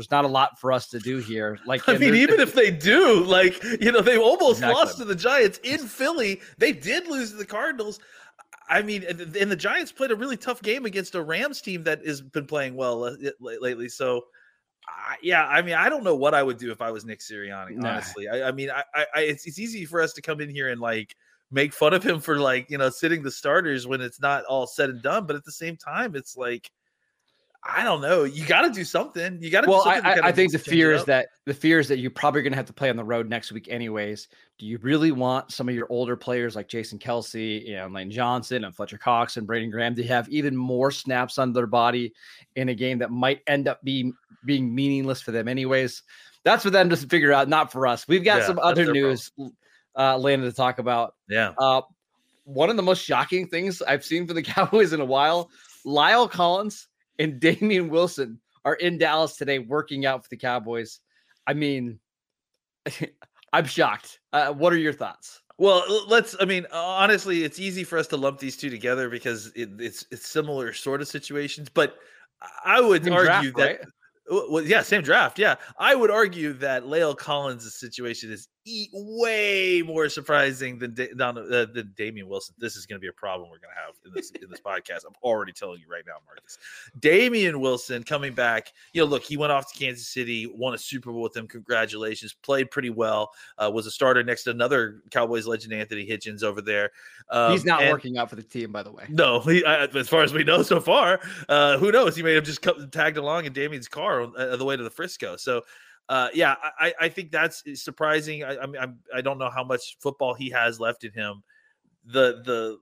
there's 0.00 0.10
not 0.10 0.24
a 0.24 0.28
lot 0.28 0.58
for 0.58 0.72
us 0.72 0.88
to 0.88 0.98
do 0.98 1.18
here. 1.18 1.58
Like, 1.66 1.82
I 1.88 1.98
mean, 1.98 2.14
even 2.14 2.40
if 2.40 2.54
they 2.54 2.70
do, 2.70 3.22
like, 3.22 3.62
you 3.82 3.92
know, 3.92 4.00
they 4.00 4.16
almost 4.16 4.60
Exactly. 4.60 4.74
lost 4.80 4.96
to 4.96 5.04
the 5.04 5.14
Giants 5.14 5.60
in 5.62 5.78
Philly. 5.80 6.40
They 6.56 6.72
did 6.72 7.06
lose 7.06 7.32
to 7.32 7.36
the 7.36 7.44
Cardinals. 7.44 8.00
I 8.70 8.80
mean, 8.80 9.04
and 9.04 9.18
the- 9.18 9.56
Giants 9.56 9.92
played 9.92 10.10
a 10.10 10.16
really 10.16 10.38
tough 10.38 10.62
game 10.62 10.86
against 10.86 11.14
a 11.14 11.22
Rams 11.22 11.60
team 11.60 11.84
that 11.84 12.06
has 12.06 12.22
been 12.22 12.46
playing 12.46 12.76
well 12.76 13.04
uh, 13.04 13.16
lately. 13.40 13.90
So, 13.90 14.22
I 14.88 15.16
yeah, 15.22 15.44
I 15.46 15.60
mean, 15.60 15.74
I 15.74 15.90
don't 15.90 16.02
know 16.02 16.16
what 16.16 16.32
I 16.32 16.42
would 16.42 16.56
do 16.56 16.72
if 16.72 16.80
I 16.80 16.90
was 16.90 17.04
Nick 17.04 17.20
Sirianni. 17.20 17.76
Nah. 17.76 17.90
Honestly, 17.90 18.26
I, 18.26 18.48
I 18.48 18.52
mean, 18.52 18.70
I, 18.70 18.82
I, 18.94 19.06
I 19.14 19.20
it's 19.20 19.46
it's 19.46 19.58
easy 19.58 19.84
for 19.84 20.00
us 20.00 20.14
to 20.14 20.22
come 20.22 20.40
in 20.40 20.48
here 20.48 20.70
and 20.70 20.80
like 20.80 21.14
make 21.50 21.74
fun 21.74 21.92
of 21.92 22.02
him 22.02 22.20
for 22.20 22.38
like 22.38 22.70
you 22.70 22.78
know 22.78 22.88
sitting 22.88 23.22
the 23.22 23.30
starters 23.30 23.86
when 23.86 24.00
it's 24.00 24.20
not 24.20 24.44
all 24.46 24.66
said 24.66 24.88
and 24.88 25.02
done. 25.02 25.26
But 25.26 25.36
at 25.36 25.44
the 25.44 25.52
same 25.52 25.76
time, 25.76 26.16
it's 26.16 26.38
like 26.38 26.70
I 27.62 27.84
don't 27.84 28.00
know. 28.00 28.24
You 28.24 28.46
got 28.46 28.62
to 28.62 28.70
do 28.70 28.84
something. 28.84 29.38
You 29.42 29.50
got 29.50 29.62
to. 29.62 29.70
well, 29.70 29.84
do 29.84 29.90
I, 29.90 29.98
I, 29.98 30.18
I 30.28 30.32
think 30.32 30.50
the 30.52 30.58
fear 30.58 30.92
is 30.92 31.04
that 31.04 31.28
the 31.44 31.52
fear 31.52 31.78
is 31.78 31.88
that 31.88 31.98
you're 31.98 32.10
probably 32.10 32.40
going 32.40 32.52
to 32.52 32.56
have 32.56 32.66
to 32.66 32.72
play 32.72 32.88
on 32.88 32.96
the 32.96 33.04
road 33.04 33.28
next 33.28 33.52
week, 33.52 33.68
anyways. 33.68 34.28
Do 34.58 34.64
you 34.64 34.78
really 34.78 35.12
want 35.12 35.52
some 35.52 35.68
of 35.68 35.74
your 35.74 35.86
older 35.90 36.16
players 36.16 36.56
like 36.56 36.68
Jason 36.68 36.98
Kelce 36.98 37.70
and 37.70 37.92
Lane 37.92 38.10
Johnson 38.10 38.64
and 38.64 38.74
Fletcher 38.74 38.96
Cox 38.96 39.36
and 39.36 39.46
Brandon 39.46 39.70
Graham 39.70 39.94
to 39.96 40.04
have 40.04 40.26
even 40.30 40.56
more 40.56 40.90
snaps 40.90 41.36
on 41.36 41.52
their 41.52 41.66
body 41.66 42.14
in 42.56 42.70
a 42.70 42.74
game 42.74 42.98
that 42.98 43.10
might 43.10 43.40
end 43.46 43.68
up 43.68 43.82
being 43.84 44.14
being 44.46 44.74
meaningless 44.74 45.20
for 45.20 45.30
them, 45.30 45.46
anyways? 45.46 46.02
That's 46.44 46.62
for 46.62 46.70
them 46.70 46.88
to 46.88 46.96
figure 46.96 47.32
out, 47.32 47.50
not 47.50 47.70
for 47.70 47.86
us. 47.86 48.08
We've 48.08 48.24
got 48.24 48.38
Yeah, 48.40 48.46
some 48.46 48.58
other 48.58 48.90
news, 48.90 49.30
uh, 49.94 50.16
Landon, 50.16 50.48
to 50.48 50.56
talk 50.56 50.78
about. 50.78 51.14
yeah. 51.28 51.52
Uh, 51.58 51.82
one 52.44 52.70
of 52.70 52.76
the 52.76 52.82
most 52.82 53.04
shocking 53.04 53.46
things 53.46 53.82
I've 53.82 54.02
seen 54.04 54.26
for 54.26 54.32
the 54.32 54.42
Cowboys 54.54 54.94
in 54.94 55.00
a 55.02 55.04
while, 55.04 55.50
La'el 55.84 56.28
Collins 56.30 56.88
and 57.20 57.38
Damien 57.38 57.88
Wilson 57.90 58.40
are 58.64 58.74
in 58.74 58.98
Dallas 58.98 59.36
today 59.36 59.60
working 59.60 60.06
out 60.06 60.24
for 60.24 60.28
the 60.30 60.36
Cowboys. 60.36 61.00
I 61.46 61.52
mean, 61.52 62.00
I'm 63.52 63.66
shocked. 63.66 64.18
Uh, 64.32 64.52
what 64.52 64.72
are 64.72 64.78
your 64.78 64.92
thoughts? 64.92 65.42
Well, 65.58 65.84
let's. 66.08 66.34
I 66.40 66.46
mean, 66.46 66.66
honestly, 66.72 67.44
it's 67.44 67.60
easy 67.60 67.84
for 67.84 67.98
us 67.98 68.06
to 68.08 68.16
lump 68.16 68.38
these 68.38 68.56
two 68.56 68.70
together 68.70 69.10
because 69.10 69.52
it, 69.54 69.68
it's 69.78 70.06
it's 70.10 70.26
similar 70.26 70.72
sort 70.72 71.02
of 71.02 71.08
situations. 71.08 71.68
But 71.68 71.96
I 72.64 72.80
would 72.80 73.04
Same 73.04 73.12
argue 73.12 73.52
draft, 73.52 73.56
that, 73.58 73.86
right? 74.30 74.48
well, 74.50 74.64
yeah, 74.64 74.80
same 74.80 75.02
draft. 75.02 75.38
Yeah, 75.38 75.56
I 75.78 75.94
would 75.94 76.10
argue 76.10 76.54
that 76.54 76.84
La'el 76.84 77.14
Collins' 77.14 77.74
situation 77.74 78.32
is 78.32 78.48
way 78.92 79.82
more 79.84 80.08
surprising 80.08 80.78
than 80.78 80.94
da- 80.94 81.12
than, 81.14 81.38
uh, 81.38 81.66
than 81.72 81.92
Damien 81.96 82.28
Wilson. 82.28 82.54
This 82.58 82.76
is 82.76 82.86
going 82.86 82.98
to 82.98 83.00
be 83.00 83.08
a 83.08 83.12
problem 83.12 83.48
we're 83.50 83.58
going 83.58 83.74
to 83.74 83.80
have 83.86 83.94
in 84.04 84.12
this 84.14 84.30
in 84.42 84.50
this 84.50 84.60
podcast. 84.60 85.06
I'm 85.06 85.14
already 85.22 85.52
telling 85.52 85.80
you 85.80 85.86
right 85.90 86.04
now, 86.06 86.14
Marcus. 86.26 86.58
Damien 86.98 87.60
Wilson 87.60 88.02
coming 88.02 88.32
back. 88.34 88.72
You 88.92 89.02
know, 89.02 89.06
look, 89.06 89.22
he 89.22 89.36
went 89.36 89.52
off 89.52 89.72
to 89.72 89.78
Kansas 89.78 90.08
City, 90.08 90.46
won 90.46 90.74
a 90.74 90.78
Super 90.78 91.10
Bowl 91.10 91.22
with 91.22 91.32
them. 91.32 91.48
Congratulations, 91.48 92.32
played 92.32 92.70
pretty 92.70 92.90
well. 92.90 93.30
Uh, 93.58 93.70
was 93.72 93.86
a 93.86 93.90
starter 93.90 94.22
next 94.22 94.44
to 94.44 94.50
another 94.50 95.02
Cowboys 95.10 95.46
legend, 95.46 95.72
Anthony 95.72 96.06
Hitchens, 96.06 96.42
over 96.42 96.60
there. 96.60 96.90
Um, 97.30 97.52
He's 97.52 97.64
not 97.64 97.82
and- 97.82 97.92
working 97.92 98.18
out 98.18 98.28
for 98.30 98.36
the 98.36 98.42
team, 98.42 98.72
by 98.72 98.82
the 98.82 98.92
way. 98.92 99.06
no, 99.08 99.40
he, 99.40 99.64
I, 99.64 99.84
as 99.84 100.08
far 100.08 100.22
as 100.22 100.32
we 100.32 100.44
know 100.44 100.62
so 100.62 100.80
far, 100.80 101.20
uh, 101.48 101.78
who 101.78 101.90
knows? 101.92 102.16
He 102.16 102.22
may 102.22 102.34
have 102.34 102.44
just 102.44 102.62
come, 102.62 102.90
tagged 102.90 103.16
along 103.16 103.44
in 103.46 103.52
Damien's 103.52 103.88
car 103.88 104.22
on 104.22 104.32
uh, 104.36 104.56
the 104.56 104.64
way 104.64 104.76
to 104.76 104.82
the 104.82 104.90
Frisco. 104.90 105.36
So, 105.36 105.62
uh, 106.10 106.28
yeah, 106.34 106.56
I, 106.78 106.92
I- 107.00 107.08
think 107.08 107.30
that's 107.30 107.62
surprising. 107.80 108.42
I, 108.42 108.58
I 108.58 108.66
mean, 108.66 108.82
I'm, 108.82 108.98
I 109.14 109.20
don't 109.20 109.38
know 109.38 109.48
how 109.48 109.62
much 109.62 109.96
football 110.00 110.34
he 110.34 110.50
has 110.50 110.80
left 110.80 111.04
in 111.04 111.12
him. 111.12 111.42
The 112.04 112.42
the 112.44 112.78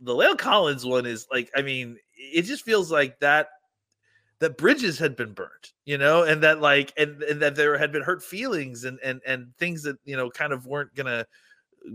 the 0.00 0.14
La'el 0.14 0.38
Collins 0.38 0.86
one 0.86 1.04
is 1.04 1.26
like, 1.30 1.50
I 1.54 1.60
mean, 1.60 1.98
it 2.16 2.42
just 2.42 2.64
feels 2.64 2.90
like 2.90 3.20
that 3.20 3.48
that 4.38 4.56
bridges 4.56 4.98
had 4.98 5.14
been 5.14 5.34
burnt, 5.34 5.74
you 5.84 5.98
know, 5.98 6.22
and 6.22 6.42
that 6.42 6.62
like, 6.62 6.94
and, 6.96 7.22
and 7.22 7.42
that 7.42 7.54
there 7.54 7.76
had 7.76 7.92
been 7.92 8.02
hurt 8.02 8.22
feelings 8.22 8.84
and 8.84 8.98
and 9.04 9.20
and 9.26 9.54
things 9.58 9.82
that 9.82 9.96
you 10.06 10.16
know 10.16 10.30
kind 10.30 10.54
of 10.54 10.66
weren't 10.66 10.94
gonna 10.94 11.26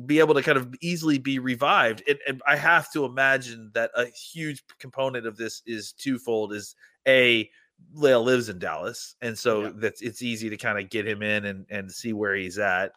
be 0.05 0.19
able 0.19 0.35
to 0.35 0.43
kind 0.43 0.57
of 0.57 0.73
easily 0.81 1.17
be 1.17 1.39
revived. 1.39 2.03
And, 2.07 2.19
and 2.27 2.41
I 2.47 2.55
have 2.57 2.91
to 2.93 3.05
imagine 3.05 3.71
that 3.73 3.91
a 3.95 4.05
huge 4.05 4.63
component 4.79 5.25
of 5.25 5.37
this 5.37 5.63
is 5.65 5.93
twofold: 5.93 6.53
is 6.53 6.75
a 7.07 7.49
La'el 7.95 8.23
lives 8.23 8.49
in 8.49 8.59
Dallas, 8.59 9.15
and 9.21 9.37
so 9.37 9.63
Yeah. 9.63 9.71
that's 9.75 10.01
it's 10.01 10.21
easy 10.21 10.49
to 10.49 10.57
kind 10.57 10.79
of 10.79 10.89
get 10.89 11.07
him 11.07 11.21
in 11.21 11.45
and 11.45 11.65
and 11.69 11.91
see 11.91 12.13
where 12.13 12.35
he's 12.35 12.59
at, 12.59 12.91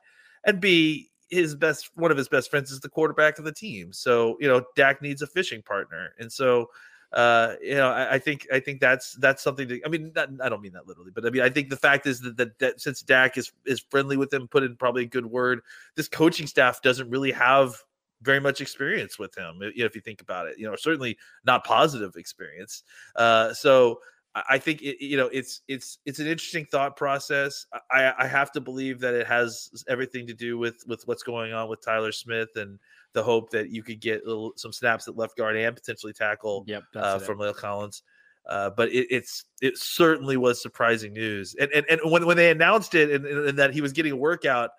and 0.45 0.61
b 0.61 1.11
his 1.31 1.55
best 1.55 1.91
one 1.95 2.11
of 2.11 2.17
his 2.17 2.29
best 2.29 2.51
friends 2.51 2.71
is 2.71 2.81
the 2.81 2.89
quarterback 2.89 3.39
of 3.39 3.45
the 3.45 3.53
team. 3.53 3.93
So 3.93 4.37
you 4.41 4.49
know 4.49 4.65
Dak 4.77 5.03
needs 5.03 5.23
a 5.23 5.27
fishing 5.27 5.63
partner, 5.63 6.15
and 6.19 6.33
so 6.33 6.69
uh 7.15 7.55
you 7.63 7.75
know 7.75 7.89
I, 7.89 8.17
I 8.17 8.19
think 8.19 8.47
i 8.53 8.61
think 8.61 8.83
that's 8.83 9.13
that's 9.15 9.43
something 9.43 9.67
to 9.69 9.81
i 9.87 9.89
mean 9.89 10.13
not, 10.15 10.29
i 10.43 10.49
don't 10.51 10.61
mean 10.61 10.75
that 10.75 10.87
literally 10.87 11.11
but 11.15 11.25
i 11.25 11.31
mean 11.31 11.41
i 11.41 11.49
think 11.49 11.71
the 11.71 11.77
fact 11.79 12.07
is 12.07 12.21
that, 12.21 12.37
that 12.37 12.59
that 12.59 12.83
since 12.83 13.01
dak 13.01 13.39
is 13.39 13.51
is 13.65 13.81
friendly 13.91 14.19
with 14.19 14.31
him 14.31 14.47
put 14.47 14.63
in 14.63 14.77
probably 14.77 15.05
a 15.05 15.07
good 15.07 15.25
word 15.25 15.63
this 15.97 16.07
coaching 16.07 16.47
staff 16.47 16.83
doesn't 16.83 17.09
really 17.09 17.33
have 17.33 17.83
very 18.21 18.41
much 18.41 18.61
experience 18.61 19.19
with 19.19 19.35
him 19.39 19.59
i- 19.63 19.73
if 19.75 19.95
you 19.95 20.03
think 20.03 20.21
about 20.21 20.49
it 20.49 20.59
you 20.59 20.69
know 20.69 20.77
certainly 20.77 21.17
not 21.47 21.65
positive 21.65 22.15
experience 22.17 22.83
uh 23.17 23.55
so 23.55 23.99
I- 24.35 24.59
think 24.59 24.83
it, 24.83 25.05
you 25.05 25.17
know 25.17 25.27
it's 25.27 25.63
it's 25.69 25.99
it's 26.07 26.19
an 26.19 26.27
interesting 26.27 26.67
thought 26.67 26.97
process. 26.97 27.67
I, 27.91 28.13
I 28.19 28.27
have 28.27 28.53
to 28.53 28.61
believe 28.61 29.01
that 29.01 29.15
it 29.15 29.27
has 29.27 29.85
everything 29.89 30.27
to 30.27 30.35
do 30.35 30.59
with 30.59 30.85
with 30.87 31.03
what's 31.07 31.23
going 31.23 31.53
on 31.53 31.69
with 31.69 31.85
Tyler 31.85 32.13
Smith 32.13 32.51
and 32.57 32.79
the 33.15 33.23
hope 33.23 33.51
that 33.51 33.71
you 33.71 33.83
could 33.83 34.01
get 34.01 34.23
a 34.25 34.27
little, 34.27 34.53
some 34.57 34.73
snaps 34.73 35.09
at 35.09 35.17
left 35.17 35.37
guard 35.37 35.57
and 35.57 35.75
potentially 35.75 36.13
tackle 36.13 36.65
Yep. 36.67 36.83
uh, 36.95 37.19
from 37.19 37.39
La'el 37.39 37.57
Collins. 37.57 38.03
Uh, 38.47 38.71
but 38.71 38.89
it, 38.91 39.07
it's 39.11 39.45
it 39.61 39.77
certainly 39.77 40.37
was 40.37 40.61
surprising 40.63 41.13
news. 41.13 41.55
And 41.59 41.71
and, 41.73 41.87
and 41.89 42.01
when, 42.11 42.25
when 42.27 42.37
they 42.37 42.51
announced 42.51 42.95
it 42.95 43.11
and, 43.11 43.25
and, 43.27 43.49
and 43.49 43.59
that 43.59 43.73
he 43.75 43.81
was 43.81 43.93
getting 43.93 44.13
a 44.13 44.17
workout, 44.17 44.71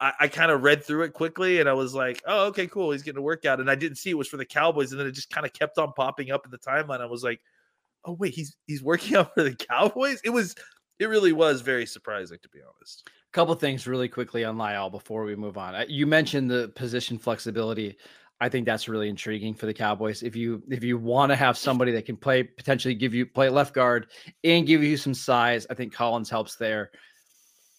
I, 0.00 0.12
I 0.20 0.28
kind 0.28 0.50
of 0.50 0.62
read 0.62 0.84
through 0.84 1.02
it 1.04 1.12
quickly 1.12 1.60
and 1.60 1.68
I 1.68 1.72
was 1.72 1.94
like, 1.94 2.22
oh, 2.26 2.46
okay, 2.48 2.66
cool. 2.66 2.90
He's 2.90 3.02
getting 3.02 3.18
a 3.20 3.22
workout. 3.22 3.60
And 3.60 3.70
I 3.70 3.74
didn't 3.76 3.96
see 3.96 4.10
it 4.10 4.18
was 4.18 4.28
for 4.28 4.36
the 4.36 4.44
Cowboys. 4.44 4.90
And 4.92 5.00
then 5.00 5.06
it 5.06 5.12
just 5.12 5.30
kind 5.30 5.46
of 5.46 5.52
kept 5.52 5.78
on 5.78 5.92
popping 5.92 6.30
up 6.30 6.44
in 6.44 6.50
the 6.50 6.58
timeline. 6.58 7.00
I 7.00 7.06
was 7.06 7.22
like, 7.22 7.40
oh 8.04 8.12
wait, 8.12 8.34
he's 8.34 8.56
he's 8.66 8.82
working 8.82 9.16
out 9.18 9.34
for 9.34 9.42
the 9.42 9.54
Cowboys. 9.54 10.20
It 10.24 10.30
was 10.30 10.54
it 10.98 11.06
really 11.08 11.32
was 11.32 11.60
very 11.60 11.86
surprising 11.86 12.38
to 12.42 12.48
be 12.48 12.60
honest. 12.60 13.08
A 13.08 13.32
couple 13.32 13.54
things 13.56 13.86
really 13.86 14.08
quickly 14.08 14.44
on 14.44 14.56
La'el 14.56 14.90
before 14.90 15.24
we 15.24 15.34
move 15.36 15.58
on. 15.58 15.74
Uh, 15.74 15.84
You 15.88 16.06
mentioned 16.06 16.50
the 16.50 16.68
position 16.76 17.18
flexibility. 17.18 17.96
I 18.40 18.48
think 18.48 18.66
that's 18.66 18.88
really 18.88 19.08
intriguing 19.08 19.54
for 19.54 19.66
the 19.66 19.74
Cowboys. 19.74 20.22
If 20.22 20.36
you 20.36 20.62
if 20.70 20.84
you 20.84 20.98
want 20.98 21.30
to 21.30 21.36
have 21.36 21.56
somebody 21.58 21.92
that 21.92 22.04
can 22.06 22.16
play 22.16 22.42
potentially 22.42 22.94
give 22.94 23.14
you 23.14 23.26
play 23.26 23.48
left 23.48 23.74
guard 23.74 24.08
and 24.44 24.66
give 24.66 24.82
you 24.82 24.96
some 24.96 25.14
size, 25.14 25.66
I 25.70 25.74
think 25.74 25.92
Collins 25.92 26.30
helps 26.30 26.56
there. 26.56 26.90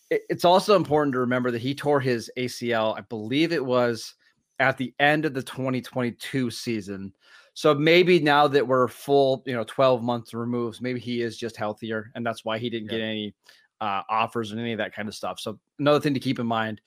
It- 0.09 0.23
It's 0.29 0.45
also 0.45 0.75
important 0.75 1.13
to 1.13 1.19
remember 1.19 1.51
that 1.51 1.61
he 1.61 1.75
tore 1.75 1.99
his 1.99 2.31
ACL. 2.37 2.97
I 2.97 3.01
believe 3.01 3.51
it 3.51 3.63
was 3.65 4.13
at 4.59 4.77
the 4.77 4.93
end 4.99 5.25
of 5.25 5.33
the 5.33 5.43
2022 5.43 6.49
season. 6.49 7.13
So 7.55 7.73
maybe 7.73 8.19
now 8.19 8.49
that 8.49 8.67
we're 8.67 8.89
full, 8.89 9.41
you 9.45 9.53
know, 9.53 9.63
12 9.63 10.03
months 10.03 10.33
removed, 10.33 10.81
maybe 10.81 10.99
he 10.99 11.21
is 11.21 11.37
just 11.37 11.55
healthier, 11.55 12.11
and 12.13 12.25
that's 12.25 12.43
why 12.43 12.57
he 12.57 12.69
didn't 12.69 12.89
get 12.89 12.99
any 12.99 13.33
uh, 13.79 14.01
offers 14.09 14.51
and 14.51 14.59
any 14.59 14.73
of 14.73 14.77
that 14.77 14.93
kind 14.93 15.07
of 15.07 15.15
stuff. 15.15 15.39
So 15.39 15.57
another 15.79 16.01
thing 16.01 16.13
to 16.13 16.19
keep 16.19 16.37
in 16.37 16.45
mind. 16.45 16.81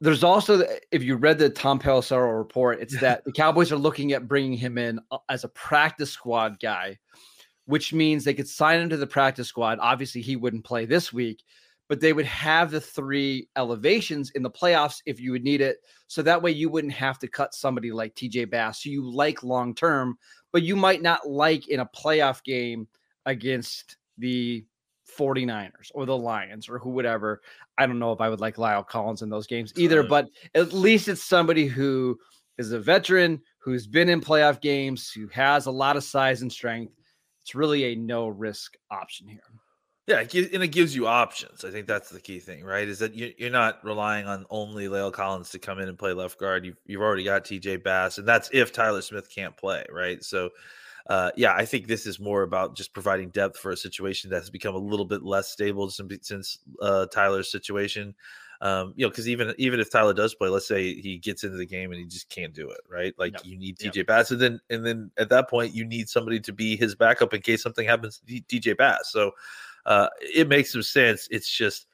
There's 0.00 0.22
also, 0.22 0.64
if 0.92 1.02
you 1.02 1.16
read 1.16 1.38
the 1.38 1.50
Tom 1.50 1.80
Pelissero 1.80 2.38
report, 2.38 2.80
it's 2.80 2.98
that 3.00 3.24
the 3.24 3.32
Cowboys 3.36 3.72
are 3.72 3.76
looking 3.76 4.12
at 4.12 4.28
bringing 4.28 4.56
him 4.56 4.78
in 4.78 5.00
uh, 5.10 5.18
as 5.28 5.42
a 5.42 5.48
practice 5.48 6.12
squad 6.12 6.60
guy, 6.60 6.96
which 7.66 7.92
means 7.92 8.22
they 8.22 8.34
could 8.34 8.48
sign 8.48 8.80
him 8.80 8.90
to 8.90 8.96
the 8.96 9.06
practice 9.08 9.48
squad. 9.48 9.78
Obviously, 9.80 10.20
he 10.20 10.36
wouldn't 10.36 10.64
play 10.64 10.84
this 10.84 11.12
week, 11.12 11.42
but 11.92 12.00
they 12.00 12.14
would 12.14 12.24
have 12.24 12.70
the 12.70 12.80
three 12.80 13.46
elevations 13.54 14.30
in 14.30 14.42
the 14.42 14.50
playoffs 14.50 15.02
if 15.04 15.20
you 15.20 15.30
would 15.30 15.44
need 15.44 15.60
it. 15.60 15.76
So 16.06 16.22
that 16.22 16.40
way 16.40 16.50
you 16.50 16.70
wouldn't 16.70 16.94
have 16.94 17.18
to 17.18 17.28
cut 17.28 17.52
somebody 17.52 17.92
like 17.92 18.14
TJ 18.14 18.48
Bass, 18.48 18.80
who 18.80 18.88
you 18.88 19.12
like 19.12 19.42
long 19.42 19.74
term, 19.74 20.16
but 20.52 20.62
you 20.62 20.74
might 20.74 21.02
not 21.02 21.28
like 21.28 21.68
in 21.68 21.80
a 21.80 21.90
playoff 21.94 22.42
game 22.44 22.88
against 23.26 23.98
the 24.16 24.64
49ers 25.18 25.90
or 25.92 26.06
the 26.06 26.16
Lions 26.16 26.66
or 26.66 26.78
who 26.78 26.88
whatever. 26.88 27.42
I 27.76 27.84
don't 27.84 27.98
know 27.98 28.12
if 28.12 28.22
I 28.22 28.30
would 28.30 28.40
like 28.40 28.56
La'el 28.56 28.88
Collins 28.88 29.20
in 29.20 29.28
those 29.28 29.46
games 29.46 29.74
either, 29.76 30.02
but 30.02 30.30
at 30.54 30.72
least 30.72 31.08
it's 31.08 31.22
somebody 31.22 31.66
who 31.66 32.18
is 32.56 32.72
a 32.72 32.80
veteran 32.80 33.38
who's 33.58 33.86
been 33.86 34.08
in 34.08 34.22
playoff 34.22 34.62
games, 34.62 35.12
who 35.12 35.28
has 35.28 35.66
a 35.66 35.70
lot 35.70 35.98
of 35.98 36.04
size 36.04 36.40
and 36.40 36.50
strength. 36.50 36.94
It's 37.42 37.54
really 37.54 37.92
a 37.92 37.96
no 37.96 38.28
risk 38.28 38.76
option 38.90 39.28
here. 39.28 39.42
Yeah, 40.08 40.18
and 40.18 40.64
it 40.64 40.72
gives 40.72 40.96
you 40.96 41.06
options. 41.06 41.64
I 41.64 41.70
think 41.70 41.86
that's 41.86 42.10
the 42.10 42.20
key 42.20 42.40
thing, 42.40 42.64
right? 42.64 42.88
Is 42.88 42.98
that 42.98 43.14
you, 43.14 43.32
you're 43.38 43.50
not 43.50 43.84
relying 43.84 44.26
on 44.26 44.44
only 44.50 44.86
La'el 44.86 45.12
Collins 45.12 45.50
to 45.50 45.60
come 45.60 45.78
in 45.78 45.88
and 45.88 45.96
play 45.96 46.12
left 46.12 46.40
guard. 46.40 46.64
You've 46.64 46.76
you've 46.86 47.02
already 47.02 47.22
got 47.22 47.44
T.J. 47.44 47.76
Bass, 47.76 48.18
and 48.18 48.26
that's 48.26 48.50
if 48.52 48.72
Tyler 48.72 49.00
Smith 49.00 49.32
can't 49.32 49.56
play, 49.56 49.84
right? 49.92 50.22
So, 50.24 50.50
uh, 51.06 51.30
yeah, 51.36 51.54
I 51.54 51.64
think 51.64 51.86
this 51.86 52.04
is 52.04 52.18
more 52.18 52.42
about 52.42 52.74
just 52.74 52.92
providing 52.92 53.30
depth 53.30 53.58
for 53.58 53.70
a 53.70 53.76
situation 53.76 54.28
that 54.30 54.40
has 54.40 54.50
become 54.50 54.74
a 54.74 54.78
little 54.78 55.06
bit 55.06 55.22
less 55.22 55.50
stable 55.50 55.88
since, 55.88 56.26
since 56.26 56.58
uh, 56.80 57.06
Tyler's 57.06 57.52
situation. 57.52 58.12
Um, 58.60 58.94
you 58.96 59.06
know, 59.06 59.10
because 59.10 59.28
even 59.28 59.54
even 59.56 59.78
if 59.78 59.88
Tyler 59.88 60.14
does 60.14 60.34
play, 60.34 60.48
let's 60.48 60.66
say 60.66 60.94
he 61.00 61.18
gets 61.18 61.44
into 61.44 61.56
the 61.56 61.66
game 61.66 61.92
and 61.92 62.00
he 62.00 62.06
just 62.06 62.28
can't 62.28 62.52
do 62.52 62.70
it, 62.70 62.80
right? 62.90 63.14
Like 63.18 63.44
you 63.44 63.56
need. 63.56 63.78
TJ 63.78 64.06
Bass, 64.08 64.32
and 64.32 64.40
then 64.40 64.60
and 64.68 64.84
then 64.84 65.12
at 65.16 65.28
that 65.28 65.48
point 65.48 65.74
you 65.74 65.84
need 65.84 66.08
somebody 66.08 66.40
to 66.40 66.52
be 66.52 66.76
his 66.76 66.96
backup 66.96 67.34
in 67.34 67.40
case 67.40 67.62
something 67.62 67.86
happens 67.86 68.20
to 68.26 68.40
TJ 68.40 68.76
Bass. 68.76 69.12
So 69.12 69.32
uh, 69.86 70.08
it 70.20 70.48
makes 70.48 70.72
some 70.72 70.82
sense. 70.82 71.28
It's 71.30 71.50
just 71.50 71.86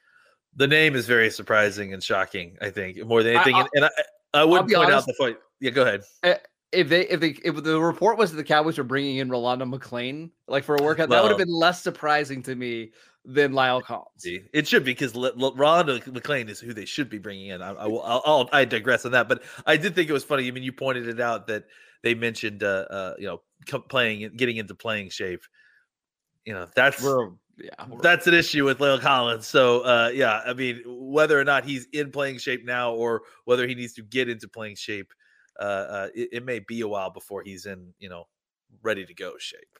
the 0.55 0.67
name 0.67 0.95
is 0.95 1.05
very 1.05 1.29
surprising 1.29 1.93
and 1.93 2.03
shocking. 2.03 2.57
I 2.61 2.69
think 2.69 3.03
more 3.05 3.23
than 3.23 3.35
anything, 3.35 3.55
I'll- 3.55 3.69
and, 3.73 3.85
and 3.85 3.85
I 4.33 4.41
I 4.41 4.43
would 4.43 4.61
point 4.61 4.75
honest- 4.75 4.93
out 4.93 5.05
the 5.07 5.13
fight. 5.13 5.37
Yeah, 5.59 5.71
go 5.71 5.81
ahead. 5.81 6.03
if 6.71 6.87
they 6.87 7.07
if 7.07 7.19
they 7.19 7.29
if 7.43 7.63
the 7.63 7.79
report 7.81 8.17
was 8.17 8.31
that 8.31 8.37
the 8.37 8.43
Cowboys 8.43 8.77
were 8.77 8.83
bringing 8.83 9.17
in 9.17 9.29
Rolando 9.29 9.65
McClain 9.65 10.29
like 10.47 10.63
for 10.63 10.75
a 10.75 10.83
workout, 10.83 11.09
that 11.09 11.21
would 11.21 11.29
have 11.29 11.37
been 11.37 11.53
less 11.53 11.81
surprising 11.81 12.41
to 12.43 12.55
me 12.55 12.91
than 13.25 13.51
La'el 13.51 13.83
Collins. 13.83 14.25
It 14.53 14.67
should 14.67 14.85
be 14.85 14.91
because 14.91 15.13
L- 15.15 15.25
L- 15.25 15.53
Rondo 15.55 15.97
McClain 15.99 16.47
is 16.49 16.59
who 16.59 16.73
they 16.73 16.85
should 16.85 17.09
be 17.09 17.17
bringing 17.17 17.47
in. 17.47 17.61
I, 17.61 17.71
I 17.71 17.85
will, 17.85 18.01
I'll, 18.01 18.21
I'll, 18.25 18.49
I 18.53 18.63
digress 18.65 19.05
on 19.05 19.11
that, 19.11 19.27
but 19.27 19.43
I 19.65 19.75
did 19.77 19.93
think 19.93 20.09
it 20.09 20.13
was 20.13 20.23
funny. 20.23 20.47
I 20.47 20.51
mean, 20.51 20.63
you 20.63 20.71
pointed 20.71 21.07
it 21.07 21.19
out 21.19 21.47
that 21.47 21.65
they 22.01 22.15
mentioned, 22.15 22.63
uh, 22.63 22.85
uh, 22.89 23.13
you 23.19 23.25
know, 23.27 23.41
playing, 23.89 24.31
getting 24.37 24.55
into 24.57 24.73
playing 24.73 25.09
shape. 25.09 25.41
You 26.45 26.53
know, 26.53 26.67
that's 26.75 27.03
We're 27.03 27.31
yeah, 27.63 27.85
we're- 27.87 27.99
that's 28.01 28.27
an 28.27 28.33
issue 28.33 28.65
with 28.65 28.79
La'el 28.79 28.99
Collins. 28.99 29.47
So, 29.47 29.81
uh, 29.81 30.11
yeah, 30.13 30.41
I 30.45 30.53
mean, 30.53 30.81
whether 30.85 31.39
or 31.39 31.43
not 31.43 31.65
he's 31.65 31.85
in 31.93 32.11
playing 32.11 32.37
shape 32.39 32.65
now 32.65 32.93
or 32.93 33.23
whether 33.45 33.67
he 33.67 33.75
needs 33.75 33.93
to 33.93 34.01
get 34.03 34.29
into 34.29 34.47
playing 34.47 34.75
shape, 34.75 35.13
uh, 35.59 35.63
uh, 35.63 36.07
it, 36.15 36.29
it 36.33 36.45
may 36.45 36.59
be 36.59 36.81
a 36.81 36.87
while 36.87 37.09
before 37.09 37.41
he's 37.43 37.65
in, 37.65 37.93
you 37.99 38.09
know, 38.09 38.25
ready 38.81 39.05
to 39.05 39.13
go 39.13 39.33
shape. 39.37 39.79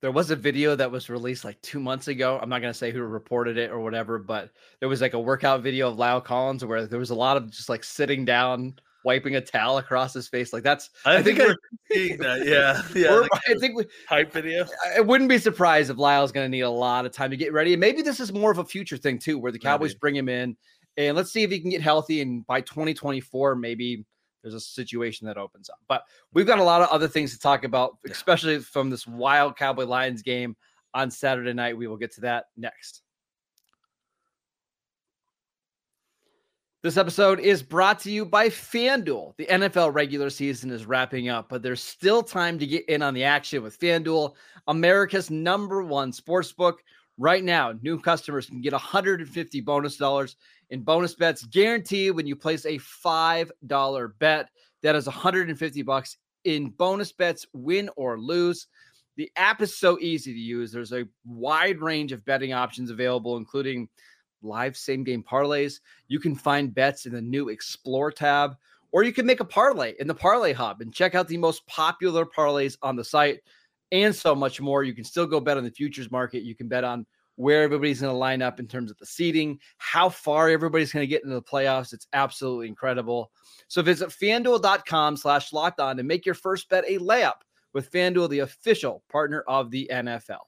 there 0.00 0.12
was 0.12 0.30
a 0.30 0.36
video 0.36 0.76
that 0.76 0.90
was 0.90 1.10
released 1.10 1.44
like 1.44 1.60
two 1.60 1.80
months 1.80 2.06
ago. 2.08 2.38
I'm 2.40 2.48
not 2.48 2.60
gonna 2.60 2.72
say 2.74 2.92
who 2.92 3.02
reported 3.02 3.58
it 3.58 3.70
or 3.70 3.80
whatever, 3.80 4.18
but 4.18 4.50
there 4.80 4.88
was 4.88 5.00
like 5.00 5.14
a 5.14 5.20
workout 5.20 5.62
video 5.62 5.90
of 5.90 5.96
La'el 5.98 6.22
Collins 6.24 6.64
where 6.64 6.86
there 6.86 7.00
was 7.00 7.10
a 7.10 7.14
lot 7.16 7.36
of 7.36 7.50
just 7.50 7.68
like 7.68 7.82
sitting 7.84 8.24
down, 8.24 8.78
wiping 9.08 9.36
a 9.36 9.40
towel 9.40 9.78
across 9.78 10.12
his 10.12 10.28
face. 10.28 10.52
Like 10.52 10.62
that's 10.62 10.90
I, 11.06 11.16
I 11.16 11.22
think 11.22 11.38
think, 11.38 11.48
we're- 11.48 11.56
seeing 11.90 12.18
that. 12.26 12.44
Yeah, 12.46 12.82
yeah. 12.94 13.26
I 13.48 13.54
think 13.58 13.74
we, 13.74 13.86
hype 14.06 14.30
video. 14.30 14.66
I 14.94 15.00
wouldn't 15.00 15.30
be 15.30 15.38
surprised 15.38 15.88
if 15.88 15.96
La'el's 15.96 16.30
going 16.30 16.44
to 16.44 16.50
need 16.50 16.60
a 16.60 16.68
lot 16.70 17.06
of 17.06 17.12
time 17.12 17.30
to 17.30 17.36
get 17.38 17.54
ready. 17.54 17.72
And 17.72 17.80
maybe 17.80 18.02
this 18.02 18.20
is 18.20 18.34
more 18.34 18.50
of 18.50 18.58
a 18.58 18.64
future 18.66 18.98
thing 18.98 19.18
too, 19.18 19.38
where 19.38 19.50
the 19.50 19.58
Cowboys 19.58 19.92
Maybe. 19.92 19.98
bring 20.00 20.16
him 20.16 20.28
in 20.28 20.56
and 20.98 21.16
let's 21.16 21.32
see 21.32 21.42
if 21.42 21.50
he 21.50 21.58
can 21.58 21.70
get 21.70 21.80
healthy. 21.80 22.20
And 22.20 22.46
by 22.46 22.60
2024, 22.60 23.56
maybe 23.56 24.04
there's 24.42 24.54
a 24.54 24.60
situation 24.60 25.26
that 25.26 25.38
opens 25.38 25.70
up. 25.70 25.78
But 25.88 26.02
we've 26.34 26.46
got 26.46 26.58
a 26.58 26.62
lot 26.62 26.82
of 26.82 26.88
other 26.88 27.08
things 27.08 27.32
to 27.32 27.38
talk 27.40 27.64
about, 27.64 27.96
especially 28.10 28.58
from 28.58 28.90
this 28.90 29.06
wild 29.06 29.56
Cowboy 29.56 29.84
Lions 29.86 30.20
game 30.20 30.54
on 30.92 31.10
Saturday 31.10 31.54
night. 31.54 31.78
We 31.78 31.86
will 31.86 31.96
get 31.96 32.12
to 32.16 32.20
that 32.22 32.44
next. 32.58 33.02
This 36.80 36.96
episode 36.96 37.40
is 37.40 37.60
brought 37.60 37.98
to 38.00 38.10
you 38.10 38.24
by 38.24 38.48
FanDuel. 38.48 39.36
The 39.36 39.46
NFL 39.46 39.92
regular 39.92 40.30
season 40.30 40.70
is 40.70 40.86
wrapping 40.86 41.28
up, 41.28 41.48
but 41.48 41.60
there's 41.60 41.82
still 41.82 42.22
time 42.22 42.56
to 42.60 42.66
get 42.68 42.88
in 42.88 43.02
on 43.02 43.14
the 43.14 43.24
action 43.24 43.64
with 43.64 43.80
FanDuel, 43.80 44.36
America's 44.68 45.28
number 45.28 45.82
one 45.82 46.12
sports 46.12 46.52
book. 46.52 46.80
Right 47.18 47.42
now, 47.42 47.74
new 47.82 47.98
customers 47.98 48.46
can 48.46 48.60
get 48.60 48.74
150 48.74 49.60
bonus 49.62 49.96
dollars 49.96 50.36
in 50.70 50.82
bonus 50.82 51.16
bets 51.16 51.44
guaranteed 51.46 52.12
when 52.12 52.28
you 52.28 52.36
place 52.36 52.64
a 52.64 52.78
$5 52.78 54.12
bet. 54.20 54.48
That 54.84 54.94
is 54.94 55.06
150 55.06 55.82
bucks 55.82 56.16
in 56.44 56.68
bonus 56.68 57.10
bets, 57.10 57.44
win 57.52 57.90
or 57.96 58.20
lose. 58.20 58.68
The 59.16 59.32
app 59.34 59.62
is 59.62 59.76
so 59.76 59.98
easy 59.98 60.32
to 60.32 60.38
use. 60.38 60.70
There's 60.70 60.92
a 60.92 61.08
wide 61.26 61.80
range 61.80 62.12
of 62.12 62.24
betting 62.24 62.52
options 62.52 62.92
available, 62.92 63.36
including 63.36 63.88
live 64.42 64.76
same 64.76 65.04
game 65.04 65.22
parlays. 65.22 65.80
You 66.08 66.20
can 66.20 66.34
find 66.34 66.74
bets 66.74 67.06
in 67.06 67.12
the 67.12 67.22
new 67.22 67.48
Explore 67.48 68.12
tab, 68.12 68.56
or 68.92 69.02
you 69.02 69.12
can 69.12 69.26
make 69.26 69.40
a 69.40 69.44
parlay 69.44 69.94
in 69.98 70.06
the 70.06 70.14
Parlay 70.14 70.52
Hub 70.52 70.80
and 70.80 70.92
check 70.92 71.14
out 71.14 71.28
the 71.28 71.36
most 71.36 71.66
popular 71.66 72.24
parlays 72.24 72.76
on 72.82 72.96
the 72.96 73.04
site 73.04 73.40
and 73.92 74.14
so 74.14 74.34
much 74.34 74.60
more. 74.60 74.82
You 74.82 74.94
can 74.94 75.04
still 75.04 75.26
go 75.26 75.40
bet 75.40 75.56
on 75.56 75.64
the 75.64 75.70
futures 75.70 76.10
market. 76.10 76.42
You 76.42 76.54
can 76.54 76.68
bet 76.68 76.84
on 76.84 77.06
where 77.36 77.62
everybody's 77.62 78.00
going 78.00 78.12
to 78.12 78.18
line 78.18 78.42
up 78.42 78.58
in 78.58 78.66
terms 78.66 78.90
of 78.90 78.98
the 78.98 79.06
seating, 79.06 79.60
how 79.76 80.08
far 80.08 80.48
everybody's 80.48 80.92
going 80.92 81.04
to 81.04 81.06
get 81.06 81.22
into 81.22 81.36
the 81.36 81.42
playoffs. 81.42 81.92
It's 81.92 82.08
absolutely 82.12 82.66
incredible. 82.66 83.30
So 83.68 83.80
visit 83.80 84.08
fanduel.com 84.08 85.16
slash 85.16 85.52
locked 85.52 85.78
on 85.78 86.00
and 86.00 86.08
make 86.08 86.26
your 86.26 86.34
first 86.34 86.68
bet 86.68 86.84
a 86.88 86.98
layup 86.98 87.42
with 87.74 87.92
FanDuel, 87.92 88.28
the 88.30 88.40
official 88.40 89.04
partner 89.08 89.44
of 89.46 89.70
the 89.70 89.88
NFL. 89.92 90.40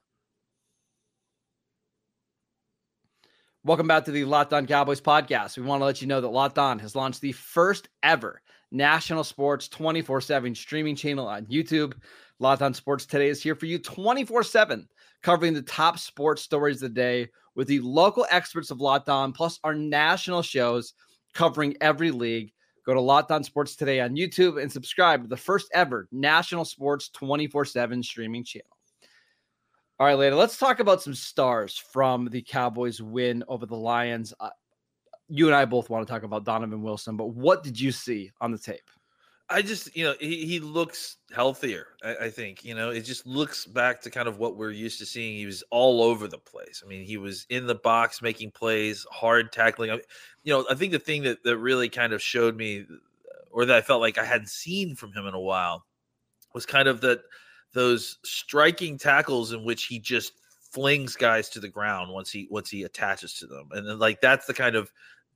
Welcome 3.63 3.89
back 3.89 4.07
to 4.07 4.11
the 4.11 4.25
Locked 4.25 4.55
On 4.55 4.67
Cowboys 4.67 5.03
podcast. 5.03 5.59
We 5.59 5.65
want 5.65 5.83
to 5.83 5.85
let 5.85 6.01
you 6.01 6.09
know 6.09 6.23
that 6.23 6.29
Locked 6.29 6.59
On 6.59 6.79
has 6.79 6.97
launched 6.97 7.21
the 7.21 7.33
first 7.33 7.91
ever 8.03 8.41
national 8.71 9.23
sports 9.23 9.69
24 9.69 10.23
7 10.23 10.55
streaming 10.55 10.97
channel 10.97 11.29
on 11.29 11.45
YouTube. 11.45 11.93
Locked 12.39 12.63
On 12.63 12.73
Sports 12.73 13.05
Today 13.05 13.29
is 13.29 13.43
here 13.43 13.55
for 13.55 13.67
you 13.67 13.79
24 13.79 14.45
7, 14.45 14.89
covering 15.23 15.53
the 15.53 15.61
top 15.61 15.99
sports 15.99 16.41
stories 16.41 16.77
of 16.77 16.89
the 16.89 16.95
day 16.95 17.29
with 17.55 17.69
the 17.69 17.81
local 17.81 18.27
experts 18.31 18.71
of 18.71 18.81
Locked 18.81 19.11
On, 19.11 19.31
plus 19.31 19.61
our 19.63 19.75
national 19.75 20.41
shows 20.41 20.95
covering 21.35 21.77
every 21.83 22.13
league. 22.13 22.55
Go 22.87 22.95
to 22.95 23.01
Locked 23.03 23.31
On 23.31 23.45
Sports 23.45 23.77
Today 23.77 24.01
on 24.01 24.17
YouTube 24.17 24.61
and 24.61 24.73
subscribe 24.73 25.21
to 25.21 25.29
the 25.29 25.37
first 25.37 25.69
ever 25.75 26.09
national 26.11 26.65
sports 26.65 27.11
24 27.11 27.67
7 27.67 28.03
streaming 28.03 28.43
channel. 28.43 28.80
All 30.01 30.07
right, 30.07 30.15
later. 30.15 30.35
Let's 30.35 30.57
talk 30.57 30.81
about 30.81 31.03
some 31.03 31.15
stars 31.15 31.77
from 31.77 32.25
the 32.31 32.41
Cowboys' 32.41 33.03
win 33.03 33.45
over 33.49 33.67
the 33.67 33.77
Lions. 33.77 34.33
Uh, 34.41 34.49
you 35.29 35.45
and 35.47 35.55
I 35.55 35.67
both 35.67 35.91
want 35.91 36.07
to 36.07 36.11
talk 36.11 36.23
about 36.23 36.47
Donovan 36.47 36.81
Wilson, 36.81 37.19
but 37.19 37.35
what 37.35 37.63
did 37.63 37.79
you 37.79 37.93
see 37.93 38.31
on 38.41 38.51
the 38.51 38.57
tape? 38.57 38.91
I 39.51 39.61
just, 39.61 39.95
you 39.95 40.05
know, 40.05 40.15
he, 40.19 40.47
he 40.47 40.59
looks 40.59 41.19
healthier. 41.35 41.89
I, 42.03 42.17
I 42.17 42.31
think, 42.31 42.65
you 42.65 42.75
know, 42.75 42.89
it 42.89 43.03
just 43.03 43.27
looks 43.27 43.67
back 43.67 44.01
to 44.01 44.11
kind 44.11 44.27
of 44.27 44.39
what 44.39 44.57
we're 44.57 44.71
used 44.71 44.99
to 45.01 45.07
seeing. 45.07 45.37
He 45.37 45.45
was 45.45 45.63
all 45.71 46.03
over 46.03 46.29
the 46.29 46.39
place. 46.39 46.83
I 46.83 46.89
mean, 46.89 47.05
he 47.05 47.19
was 47.19 47.45
in 47.51 47.67
the 47.67 47.75
box 47.75 48.23
making 48.23 48.53
plays, 48.53 49.05
hard 49.13 49.53
tackling. 49.53 49.91
I, 49.91 50.01
you 50.45 50.55
know, 50.55 50.65
I 50.71 50.77
think 50.77 50.93
the 50.93 50.99
thing 50.99 51.25
that, 51.25 51.45
that 51.45 51.59
really 51.59 51.91
kind 51.91 52.15
of 52.15 52.23
showed 52.23 52.57
me, 52.57 52.87
or 53.51 53.67
that 53.67 53.77
I 53.77 53.83
felt 53.83 54.01
like 54.01 54.17
I 54.17 54.25
hadn't 54.25 54.49
seen 54.49 54.95
from 54.97 55.13
him 55.13 55.27
in 55.27 55.35
a 55.35 55.41
while, 55.41 55.85
was 56.55 56.65
kind 56.65 56.89
of 56.89 57.03
that 57.03 57.21
those 57.73 58.19
striking 58.25 58.99
tackles 58.99 59.53
in 59.53 59.65
which 59.65 59.85
he 59.85 59.99
just 59.99 60.33
flings 60.73 61.17
guys 61.17 61.49
to 61.51 61.61
the 61.61 61.69
ground 61.69 62.13
once 62.13 62.31
he 62.31 62.49
once 62.51 62.71
he 62.71 62.85
attaches 62.85 63.35
to 63.35 63.47
them, 63.47 63.69
and 63.73 63.87
then 63.87 63.99
like 63.99 64.21
that's 64.21 64.47
the 64.47 64.55
kind 64.55 64.77
of 64.77 64.91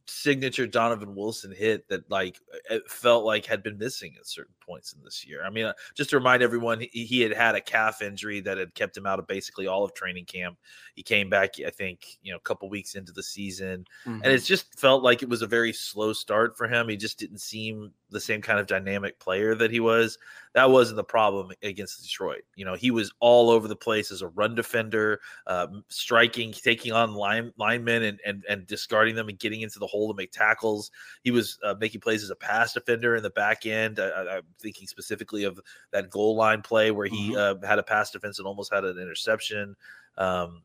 signature 0.07 0.67
Donovan 0.67 1.15
Wilson 1.15 1.51
hit 1.51 1.89
that 1.89 2.09
like 2.11 2.39
it 2.71 2.89
felt 2.91 3.25
like 3.25 3.47
had 3.47 3.63
been 3.63 3.79
missing 3.79 4.15
at 4.19 4.27
certain 4.27 4.55
points 4.61 4.93
in 4.93 5.03
this 5.03 5.27
year. 5.27 5.45
I 5.45 5.51
mean, 5.51 5.67
uh, 5.67 5.73
just 5.95 6.11
to 6.11 6.19
remind 6.19 6.43
everyone, 6.43 6.81
he, 6.81 7.05
he 7.05 7.21
had 7.21 7.33
had 7.33 7.55
a 7.55 7.61
calf 7.61 8.03
injury 8.03 8.41
that 8.41 8.59
had 8.59 8.75
kept 8.75 8.97
him 8.97 9.07
out 9.07 9.19
of 9.19 9.27
basically 9.27 9.67
all 9.67 9.85
of 9.85 9.95
training 9.95 10.27
camp. 10.27 10.59
He 10.95 11.03
came 11.03 11.31
back, 11.31 11.55
I 11.67 11.71
think, 11.71 12.19
you 12.23 12.33
know, 12.33 12.37
a 12.37 12.41
couple 12.41 12.69
weeks 12.69 12.95
into 12.95 13.13
the 13.13 13.23
season, 13.23 13.87
and 14.23 14.33
it 14.33 14.39
just 14.41 14.79
felt 14.79 15.03
like 15.03 15.23
it 15.23 15.29
was 15.29 15.43
a 15.43 15.47
very 15.47 15.73
slow 15.73 16.13
start 16.13 16.57
for 16.57 16.69
him. 16.69 16.89
He 16.89 16.97
just 16.97 17.19
didn't 17.19 17.41
seem 17.41 17.93
the 18.15 18.21
same 18.21 18.41
kind 18.41 18.59
of 18.59 18.67
dynamic 18.67 19.19
player 19.19 19.55
that 19.55 19.71
he 19.71 19.81
was. 19.81 20.17
That 20.55 20.71
wasn't 20.71 20.97
the 20.97 21.05
problem 21.05 21.51
against 21.63 22.01
Detroit. 22.03 22.43
You 22.55 22.65
know, 22.65 22.75
he 22.75 22.93
was 22.93 23.13
all 23.19 23.51
over 23.51 23.67
the 23.67 23.77
place 23.77 24.13
as 24.13 24.23
a 24.23 24.29
run 24.29 24.55
defender, 24.55 25.21
uh, 25.49 25.67
striking, 25.89 26.53
taking 26.53 26.93
on 26.93 27.15
line 27.15 27.53
linemen 27.59 28.05
and, 28.05 28.21
and 28.25 28.45
and 28.49 28.67
discarding 28.67 29.17
them 29.17 29.29
and 29.29 29.39
getting 29.39 29.63
into 29.63 29.81
the 29.81 29.87
hole 29.87 30.09
to 30.09 30.17
make 30.17 30.31
tackles. 30.31 30.93
He 31.25 31.33
was 31.33 31.59
uh, 31.65 31.75
making 31.79 32.01
plays 32.01 32.23
as 32.23 32.31
a 32.31 32.37
pass 32.37 32.73
defender 32.73 33.17
in 33.17 33.23
the 33.23 33.31
back 33.31 33.67
end. 33.67 33.99
I, 33.99 34.37
I'm 34.37 34.43
thinking 34.61 34.87
specifically 34.87 35.45
of 35.45 35.61
that 35.91 36.09
goal 36.09 36.37
line 36.37 36.63
play 36.63 36.93
where 36.93 37.07
he 37.07 37.37
uh, 37.37 37.57
had 37.67 37.81
a 37.81 37.83
pass 37.83 38.13
defense 38.13 38.39
and 38.39 38.47
almost 38.47 38.73
had 38.73 38.85
an 38.85 38.99
interception. 38.99 39.75
Um, 40.17 40.63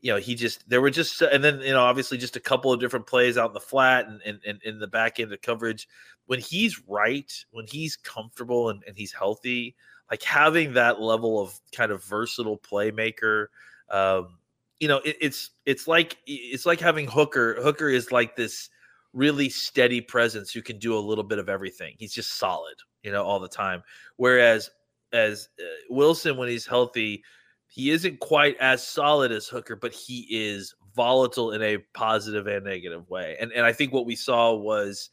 you 0.00 0.12
know, 0.12 0.18
he 0.18 0.34
just 0.34 0.68
there 0.68 0.80
were 0.80 0.90
just 0.90 1.20
and 1.20 1.44
then 1.44 1.60
you 1.60 1.72
know 1.72 1.82
obviously 1.82 2.16
just 2.16 2.36
a 2.36 2.40
couple 2.40 2.72
of 2.72 2.80
different 2.80 3.06
plays 3.06 3.36
out 3.36 3.50
in 3.50 3.54
the 3.54 3.60
flat 3.60 4.06
and 4.06 4.20
and, 4.24 4.40
and 4.46 4.62
in 4.62 4.78
the 4.78 4.86
back 4.86 5.20
end 5.20 5.32
of 5.32 5.42
coverage. 5.42 5.88
When 6.26 6.40
he's 6.40 6.80
right, 6.86 7.32
when 7.50 7.66
he's 7.66 7.96
comfortable 7.96 8.70
and, 8.70 8.82
and 8.86 8.96
he's 8.96 9.12
healthy, 9.12 9.74
like 10.10 10.22
having 10.22 10.74
that 10.74 11.00
level 11.00 11.40
of 11.40 11.58
kind 11.72 11.90
of 11.90 12.04
versatile 12.04 12.58
playmaker, 12.58 13.46
um, 13.90 14.38
you 14.78 14.88
know, 14.88 14.98
it, 14.98 15.16
it's 15.20 15.50
it's 15.66 15.86
like 15.86 16.18
it's 16.26 16.66
like 16.66 16.80
having 16.80 17.06
Hooker. 17.06 17.60
Hooker 17.60 17.88
is 17.88 18.10
like 18.10 18.36
this 18.36 18.70
really 19.12 19.48
steady 19.48 20.00
presence 20.00 20.52
who 20.52 20.62
can 20.62 20.78
do 20.78 20.96
a 20.96 20.98
little 20.98 21.24
bit 21.24 21.38
of 21.38 21.48
everything. 21.48 21.94
He's 21.98 22.14
just 22.14 22.38
solid, 22.38 22.76
you 23.02 23.12
know, 23.12 23.24
all 23.24 23.40
the 23.40 23.48
time. 23.48 23.82
Whereas 24.16 24.70
as 25.12 25.48
uh, 25.58 25.64
Wilson, 25.90 26.36
when 26.36 26.48
he's 26.48 26.66
healthy, 26.66 27.22
he 27.70 27.90
isn't 27.90 28.20
quite 28.20 28.56
as 28.58 28.86
solid 28.86 29.32
as 29.32 29.46
Hooker, 29.48 29.76
but 29.76 29.92
he 29.92 30.26
is 30.30 30.74
volatile 30.94 31.52
in 31.52 31.62
a 31.62 31.78
positive 31.94 32.46
and 32.46 32.64
negative 32.64 33.08
way. 33.08 33.36
And 33.40 33.52
and 33.52 33.64
I 33.64 33.72
think 33.72 33.92
what 33.92 34.06
we 34.06 34.16
saw 34.16 34.54
was 34.54 35.10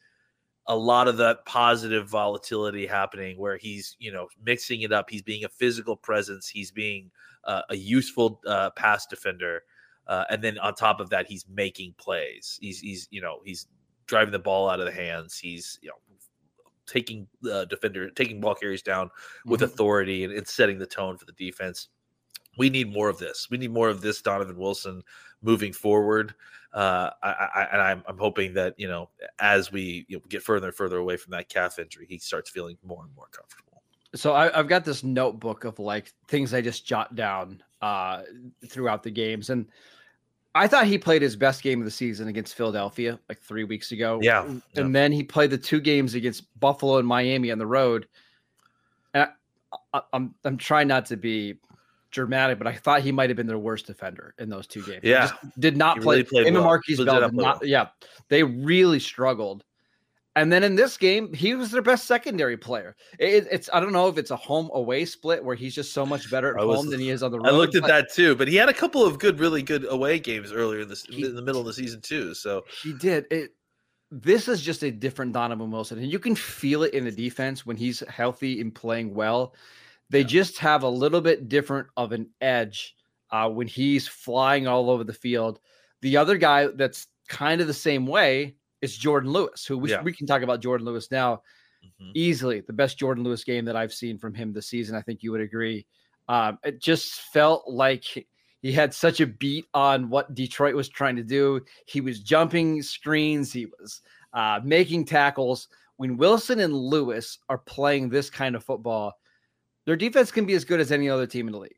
a 0.66 0.76
lot 0.76 1.08
of 1.08 1.16
that 1.16 1.46
positive 1.46 2.08
volatility 2.08 2.86
happening 2.86 3.38
where 3.38 3.56
he's 3.56 3.96
you 3.98 4.12
know 4.12 4.28
mixing 4.44 4.82
it 4.82 4.92
up 4.92 5.08
he's 5.08 5.22
being 5.22 5.44
a 5.44 5.48
physical 5.48 5.96
presence 5.96 6.46
he's 6.46 6.70
being 6.70 7.10
uh, 7.44 7.62
a 7.70 7.76
useful 7.76 8.38
uh, 8.46 8.68
pass 8.70 9.06
defender 9.06 9.62
uh, 10.08 10.24
and 10.28 10.42
then 10.44 10.58
on 10.58 10.74
top 10.74 11.00
of 11.00 11.08
that 11.08 11.26
he's 11.26 11.46
making 11.48 11.94
plays 11.96 12.58
he's 12.60 12.80
he's 12.80 13.08
you 13.10 13.22
know 13.22 13.38
he's 13.46 13.66
driving 14.08 14.32
the 14.32 14.38
ball 14.38 14.68
out 14.68 14.80
of 14.80 14.86
the 14.86 14.92
hands. 14.92 15.38
He's 15.38 15.78
you 15.82 15.90
know 15.90 15.94
taking 16.86 17.28
the 17.42 17.66
defender, 17.66 18.10
taking 18.10 18.40
ball 18.40 18.54
carries 18.54 18.82
down 18.82 19.10
with 19.44 19.60
Mhm. 19.60 19.64
authority 19.64 20.24
and, 20.24 20.32
and 20.32 20.48
setting 20.48 20.78
the 20.78 20.86
tone 20.86 21.18
for 21.18 21.26
the 21.26 21.32
defense. 21.32 21.88
We 22.58 22.68
need 22.68 22.92
more 22.92 23.08
of 23.08 23.18
this. 23.18 23.48
We 23.50 23.56
need 23.56 23.70
more 23.70 23.88
of 23.88 24.00
this 24.00 24.20
Donovan 24.20 24.58
Wilson 24.58 25.02
moving 25.42 25.72
forward. 25.72 26.34
Uh, 26.72 27.10
I, 27.22 27.28
I, 27.28 27.68
and 27.72 27.80
I'm, 27.80 28.02
I'm 28.06 28.18
hoping 28.18 28.52
that 28.54 28.74
you 28.78 28.88
know 28.88 29.08
as 29.38 29.72
we 29.72 30.04
you 30.08 30.18
know, 30.18 30.22
get 30.28 30.42
further 30.42 30.66
and 30.66 30.76
further 30.76 30.98
away 30.98 31.16
from 31.16 31.30
that 31.30 31.48
calf 31.48 31.78
injury, 31.78 32.06
he 32.08 32.18
starts 32.18 32.50
feeling 32.50 32.76
more 32.84 33.02
and 33.02 33.14
more 33.16 33.28
comfortable. 33.32 33.82
So 34.14 34.32
I, 34.32 34.56
I've 34.58 34.68
got 34.68 34.84
this 34.84 35.02
notebook 35.02 35.64
of 35.64 35.78
like 35.78 36.12
things 36.28 36.52
I 36.52 36.60
just 36.60 36.84
jot 36.84 37.14
down 37.14 37.62
uh, 37.80 38.22
throughout 38.66 39.02
the 39.02 39.10
games, 39.10 39.50
and 39.50 39.66
I 40.54 40.66
thought 40.66 40.86
he 40.86 40.98
played 40.98 41.22
his 41.22 41.36
best 41.36 41.62
game 41.62 41.78
of 41.80 41.84
the 41.84 41.90
season 41.90 42.28
against 42.28 42.54
Philadelphia 42.54 43.18
like 43.28 43.40
three 43.40 43.64
weeks 43.64 43.92
ago. 43.92 44.18
Yeah, 44.20 44.44
and 44.44 44.62
yeah. 44.74 44.88
then 44.88 45.12
he 45.12 45.22
played 45.22 45.50
the 45.50 45.58
two 45.58 45.80
games 45.80 46.14
against 46.14 46.44
Buffalo 46.60 46.98
and 46.98 47.08
Miami 47.08 47.50
on 47.50 47.58
the 47.58 47.66
road. 47.66 48.08
And 49.14 49.30
I, 49.72 49.76
I, 49.94 50.02
I'm 50.12 50.34
I'm 50.44 50.56
trying 50.56 50.88
not 50.88 51.06
to 51.06 51.16
be 51.16 51.54
dramatic, 52.10 52.58
but 52.58 52.66
I 52.66 52.74
thought 52.74 53.00
he 53.02 53.12
might 53.12 53.30
have 53.30 53.36
been 53.36 53.46
their 53.46 53.58
worst 53.58 53.86
defender 53.86 54.34
in 54.38 54.48
those 54.48 54.66
two 54.66 54.82
games. 54.82 55.00
Yeah. 55.02 55.28
just 55.28 55.34
did 55.60 55.76
not 55.76 56.00
play. 56.00 56.22
really 56.30 56.48
him 56.48 56.54
and 56.56 56.64
well. 56.64 56.78
Markquese 56.78 57.04
Bell 57.04 57.20
not 57.20 57.30
did 57.30 57.36
not. 57.36 57.60
well. 57.60 57.68
Yeah, 57.68 57.86
they 58.28 58.42
really 58.42 59.00
struggled. 59.00 59.64
And 60.36 60.52
then 60.52 60.62
in 60.62 60.76
this 60.76 60.96
game, 60.96 61.32
he 61.32 61.56
was 61.56 61.72
their 61.72 61.82
best 61.82 62.04
secondary 62.06 62.56
player. 62.56 62.94
It- 63.18 63.48
it's 63.50 63.68
I 63.72 63.80
don't 63.80 63.92
know 63.92 64.06
if 64.06 64.18
it's 64.18 64.30
a 64.30 64.36
home 64.36 64.70
away 64.72 65.04
split 65.04 65.42
where 65.44 65.56
he's 65.56 65.74
just 65.74 65.92
so 65.92 66.06
much 66.06 66.30
better 66.30 66.56
at 66.56 66.64
was- 66.64 66.76
home 66.76 66.90
than 66.90 67.00
he 67.00 67.10
is 67.10 67.24
on 67.24 67.32
the 67.32 67.40
road. 67.40 67.48
I 67.48 67.50
looked 67.50 67.74
at 67.74 67.82
that 67.88 68.12
too, 68.12 68.36
but 68.36 68.46
he 68.46 68.54
had 68.54 68.68
a 68.68 68.72
couple 68.74 69.04
of 69.04 69.18
good, 69.18 69.40
really 69.40 69.62
good 69.62 69.84
away 69.90 70.20
games 70.20 70.52
earlier 70.52 70.80
in, 70.82 70.88
this, 70.88 71.02
He- 71.04 71.24
in 71.24 71.34
the 71.34 71.42
middle 71.42 71.60
of 71.60 71.66
the 71.66 71.72
season 71.72 72.00
too. 72.00 72.34
So 72.34 72.64
He 72.82 72.92
did 72.92 73.26
it. 73.32 73.50
This 74.12 74.48
is 74.48 74.62
just 74.62 74.82
a 74.84 74.90
different 74.92 75.32
Donovan 75.34 75.70
Wilson, 75.70 75.98
and 75.98 76.10
you 76.10 76.18
can 76.18 76.34
feel 76.36 76.82
it 76.84 76.94
in 76.94 77.04
the 77.04 77.10
defense 77.10 77.66
when 77.66 77.76
he's 77.76 78.00
healthy 78.08 78.60
and 78.60 78.74
playing 78.74 79.12
well. 79.12 79.54
They 80.10 80.20
Yeah. 80.20 80.26
just 80.26 80.58
have 80.58 80.82
a 80.82 80.88
little 80.88 81.20
bit 81.20 81.48
different 81.48 81.88
of 81.96 82.12
an 82.12 82.30
edge 82.40 82.94
uh, 83.30 83.48
when 83.50 83.66
he's 83.66 84.08
flying 84.08 84.66
all 84.66 84.88
over 84.90 85.04
the 85.04 85.12
field. 85.12 85.60
The 86.00 86.16
other 86.16 86.38
guy 86.38 86.68
that's 86.68 87.08
kind 87.28 87.60
of 87.60 87.66
the 87.66 87.74
same 87.74 88.06
way 88.06 88.56
is 88.80 88.98
Jourdan 88.98 89.26
Lewis, 89.26 89.66
who 89.66 89.76
we, 89.76 89.90
Yeah. 89.90 90.02
we 90.02 90.12
can 90.14 90.26
talk 90.26 90.42
about 90.42 90.62
Jourdan 90.62 90.84
Lewis 90.84 91.10
now. 91.10 91.42
mhm. 92.00 92.10
Easily 92.14 92.60
the 92.60 92.72
best 92.72 92.98
Jourdan 92.98 93.22
Lewis 93.22 93.44
game 93.44 93.64
that 93.66 93.76
I've 93.76 93.92
seen 93.92 94.18
from 94.18 94.34
him 94.34 94.52
this 94.52 94.66
season. 94.68 94.96
I 94.96 95.02
think 95.02 95.22
you 95.22 95.30
would 95.32 95.40
agree. 95.40 95.86
Um, 96.28 96.58
it 96.64 96.80
just 96.80 97.20
felt 97.32 97.68
like 97.68 98.02
he- 98.02 98.26
he 98.62 98.72
had 98.72 98.92
such 98.94 99.20
a 99.20 99.26
beat 99.26 99.66
on 99.74 100.08
what 100.10 100.34
Detroit 100.34 100.74
was 100.74 100.88
trying 100.88 101.14
to 101.16 101.22
do. 101.22 101.60
He 101.86 102.00
was 102.00 102.20
jumping 102.20 102.82
screens, 102.82 103.52
he 103.52 103.66
was 103.66 104.00
uh, 104.32 104.60
making 104.64 105.04
tackles. 105.06 105.68
When 105.96 106.16
Wilson 106.16 106.60
and 106.60 106.74
Lewis 106.74 107.38
are 107.48 107.58
playing 107.58 108.08
this 108.08 108.28
kind 108.30 108.54
of 108.56 108.64
football, 108.64 109.17
their 109.88 109.96
defense 109.96 110.30
can 110.30 110.44
be 110.44 110.52
as 110.52 110.66
good 110.66 110.80
as 110.80 110.92
any 110.92 111.08
other 111.08 111.26
team 111.26 111.46
in 111.46 111.52
the 111.52 111.58
league. 111.58 111.74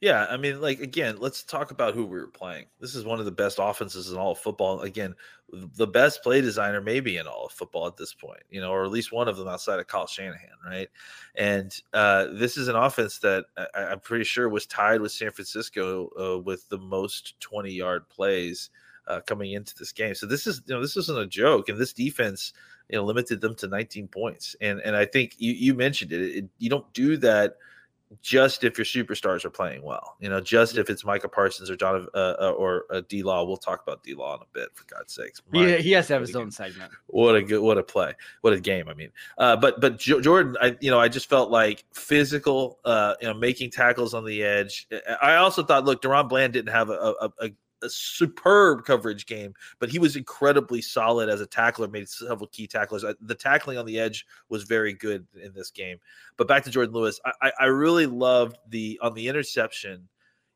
Yeah, 0.00 0.28
I 0.30 0.36
mean, 0.36 0.60
like 0.60 0.78
again, 0.78 1.16
let's 1.18 1.42
talk 1.42 1.72
about 1.72 1.92
who 1.92 2.06
we 2.06 2.16
were 2.16 2.28
playing. 2.28 2.66
This 2.78 2.94
is 2.94 3.04
one 3.04 3.18
of 3.18 3.24
the 3.24 3.32
best 3.32 3.58
offenses 3.60 4.12
in 4.12 4.16
all 4.16 4.30
of 4.30 4.38
football. 4.38 4.82
Again, 4.82 5.16
the 5.50 5.86
best 5.88 6.22
play 6.22 6.40
designer 6.40 6.80
maybe 6.80 7.16
in 7.16 7.26
all 7.26 7.46
of 7.46 7.52
football 7.52 7.88
at 7.88 7.96
this 7.96 8.14
point, 8.14 8.42
you 8.50 8.60
know, 8.60 8.70
or 8.70 8.84
at 8.84 8.92
least 8.92 9.10
one 9.10 9.26
of 9.26 9.36
them 9.36 9.48
outside 9.48 9.80
of 9.80 9.88
Kyle 9.88 10.06
Shanahan, 10.06 10.50
right? 10.64 10.88
And 11.34 11.76
uh, 11.92 12.26
this 12.34 12.56
is 12.56 12.68
an 12.68 12.76
offense 12.76 13.18
that 13.18 13.46
I, 13.56 13.66
I'm 13.82 14.00
pretty 14.00 14.24
sure 14.24 14.48
was 14.48 14.66
tied 14.66 15.00
with 15.00 15.10
San 15.10 15.32
Francisco 15.32 16.10
uh, 16.16 16.38
with 16.38 16.68
the 16.68 16.78
most 16.78 17.40
20 17.40 17.72
yard 17.72 18.08
plays 18.08 18.70
uh, 19.08 19.22
coming 19.26 19.54
into 19.54 19.74
this 19.76 19.90
game. 19.90 20.14
So 20.14 20.26
this 20.26 20.46
is, 20.46 20.62
you 20.66 20.74
know, 20.74 20.80
this 20.80 20.96
isn't 20.96 21.18
a 21.18 21.26
joke, 21.26 21.68
and 21.68 21.78
this 21.78 21.92
defense, 21.92 22.52
you 22.88 22.96
know, 22.98 23.04
limited 23.04 23.40
them 23.40 23.54
to 23.56 23.66
19 23.68 24.08
points. 24.08 24.56
And 24.60 24.80
and 24.80 24.94
I 24.96 25.04
think 25.04 25.34
you 25.38 25.52
you 25.52 25.74
mentioned 25.74 26.12
it, 26.12 26.20
it 26.36 26.44
you 26.58 26.68
don't 26.70 26.90
do 26.92 27.16
that 27.18 27.56
just 28.22 28.62
if 28.62 28.78
your 28.78 28.84
superstars 28.84 29.44
are 29.44 29.50
playing 29.50 29.82
well. 29.82 30.14
You 30.20 30.28
know, 30.28 30.40
just 30.40 30.76
if 30.76 30.88
it's 30.88 31.04
Micah 31.04 31.28
Parsons 31.28 31.68
or 31.68 31.74
John 31.74 32.06
uh, 32.14 32.34
uh, 32.40 32.50
or 32.56 32.84
uh, 32.90 33.02
D 33.08 33.22
Law. 33.24 33.44
We'll 33.44 33.56
talk 33.56 33.82
about 33.82 34.04
D 34.04 34.14
Law 34.14 34.36
in 34.36 34.42
a 34.42 34.46
bit, 34.52 34.68
for 34.74 34.84
God's 34.84 35.12
sakes. 35.14 35.42
My- 35.50 35.66
He, 35.66 35.82
he 35.82 35.90
has 35.92 36.06
to 36.08 36.12
have 36.12 36.22
his 36.22 36.36
own 36.36 36.50
segment. 36.50 36.92
What 37.06 37.34
a 37.34 37.42
good, 37.42 37.60
what 37.60 37.76
a 37.78 37.82
play, 37.82 38.12
what 38.42 38.52
a 38.52 38.60
game. 38.60 38.88
I 38.88 38.94
mean, 38.94 39.10
uh, 39.38 39.56
but 39.56 39.80
but 39.80 39.98
Jo- 39.98 40.20
Jourdan, 40.20 40.54
I 40.60 40.76
you 40.80 40.90
know, 40.92 41.00
I 41.00 41.08
just 41.08 41.28
felt 41.28 41.50
like 41.50 41.84
physical, 41.92 42.78
uh, 42.84 43.14
you 43.20 43.26
know, 43.26 43.34
making 43.34 43.70
tackles 43.70 44.14
on 44.14 44.24
the 44.24 44.44
edge. 44.44 44.86
I- 44.92 45.32
I 45.32 45.36
also 45.36 45.64
thought, 45.64 45.84
look, 45.84 46.00
DaRon 46.02 46.28
Bland 46.28 46.52
didn't 46.52 46.72
have 46.72 46.90
a, 46.90 46.92
a, 47.20 47.32
a, 47.40 47.50
a 47.84 47.90
superb 47.90 48.84
coverage 48.84 49.26
game, 49.26 49.54
but 49.78 49.88
he 49.88 49.98
was 49.98 50.16
incredibly 50.16 50.80
solid 50.80 51.28
as 51.28 51.40
a 51.40 51.46
tackler. 51.46 51.86
Made 51.86 52.08
several 52.08 52.48
key 52.48 52.66
tacklers. 52.66 53.04
The 53.20 53.34
tackling 53.34 53.78
on 53.78 53.86
the 53.86 53.98
edge 53.98 54.26
was 54.48 54.64
very 54.64 54.94
good 54.94 55.26
in 55.40 55.52
this 55.52 55.70
game. 55.70 55.98
But 56.36 56.48
back 56.48 56.64
to 56.64 56.70
Jourdan 56.70 56.92
Lewis, 56.92 57.20
I, 57.40 57.52
I, 57.60 57.66
really 57.66 58.06
loved 58.06 58.56
the 58.68 58.98
on 59.02 59.14
the 59.14 59.28
interception. 59.28 60.08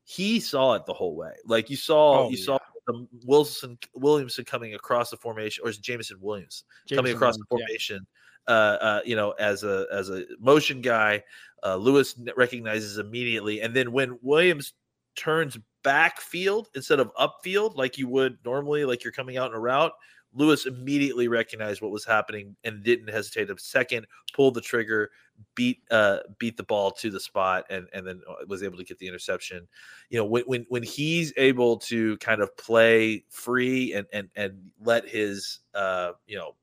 He 0.03 0.39
saw 0.39 0.73
it 0.73 0.85
the 0.85 0.93
whole 0.93 1.15
way. 1.15 1.33
Like 1.45 1.69
you 1.69 1.77
saw, 1.77 2.25
Oh, 2.25 2.29
you 2.29 2.37
saw 2.37 2.57
the 2.87 3.07
Wilson 3.25 3.77
Williamson 3.93 4.45
coming 4.45 4.73
across 4.73 5.11
the 5.11 5.17
formation, 5.17 5.63
or 5.63 5.69
is 5.69 5.77
it 5.77 5.83
Jameson 5.83 6.17
Williams 6.19 6.63
coming 6.89 7.05
Jameson 7.05 7.15
across 7.15 7.37
the 7.37 7.45
Williams, 7.51 7.69
yeah. 7.69 7.95
formation? 7.95 8.07
Uh, 8.47 8.77
uh, 8.81 9.01
you 9.05 9.15
know, 9.15 9.31
as 9.31 9.63
a 9.63 9.85
as 9.91 10.09
a 10.09 10.25
motion 10.39 10.81
guy, 10.81 11.23
uh, 11.63 11.75
Lewis 11.75 12.15
recognizes 12.35 12.97
immediately, 12.97 13.61
and 13.61 13.75
then 13.75 13.91
when 13.91 14.17
Williams 14.23 14.73
turns 15.15 15.57
backfield 15.83 16.69
instead 16.75 16.99
of 16.99 17.11
upfield, 17.15 17.75
like 17.75 17.97
you 17.97 18.07
would 18.09 18.37
normally, 18.45 18.85
like 18.85 19.03
you're 19.03 19.13
coming 19.13 19.37
out 19.37 19.49
in 19.49 19.55
a 19.55 19.59
route, 19.59 19.93
Lewis 20.33 20.65
immediately 20.65 21.27
recognized 21.27 21.81
what 21.81 21.91
was 21.91 22.05
happening 22.05 22.55
and 22.63 22.83
didn't 22.83 23.09
hesitate 23.09 23.49
a 23.49 23.57
second, 23.57 24.05
pulled 24.33 24.53
the 24.53 24.61
trigger, 24.61 25.09
beat 25.55 25.79
uh 25.89 26.19
beat 26.37 26.57
the 26.57 26.63
ball 26.63 26.91
to 26.91 27.09
the 27.09 27.19
spot, 27.19 27.65
and 27.69 27.87
and 27.93 28.05
then 28.05 28.21
uh, 28.29 28.35
was 28.47 28.61
able 28.61 28.77
to 28.77 28.83
get 28.83 28.99
the 28.99 29.07
interception. 29.07 29.67
You 30.09 30.19
know, 30.19 30.25
when 30.25 30.43
when 30.43 30.65
when 30.69 30.83
he's 30.83 31.33
able 31.37 31.77
to 31.79 32.17
kind 32.17 32.41
of 32.41 32.55
play 32.57 33.23
free 33.29 33.93
and 33.93 34.05
and 34.13 34.29
and 34.35 34.71
let 34.83 35.07
his 35.07 35.59
uh 35.73 36.11
you 36.27 36.37
know 36.37 36.55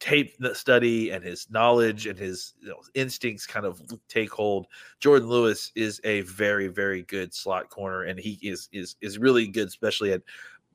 tape 0.00 0.36
the 0.38 0.54
study 0.54 1.10
and 1.10 1.22
his 1.22 1.46
knowledge 1.50 2.06
and 2.06 2.18
his 2.18 2.54
you 2.60 2.68
know, 2.68 2.80
instincts 2.94 3.46
kind 3.46 3.66
of 3.66 3.80
take 4.08 4.30
hold. 4.30 4.66
Jourdan 5.00 5.28
Lewis 5.28 5.70
is 5.74 6.00
a 6.04 6.22
very 6.22 6.68
very 6.68 7.02
good 7.02 7.32
slot 7.34 7.68
corner, 7.68 8.02
and 8.04 8.18
he 8.18 8.38
is 8.42 8.68
is 8.72 8.96
is 9.00 9.18
really 9.18 9.46
good, 9.46 9.68
especially 9.68 10.12
at 10.12 10.22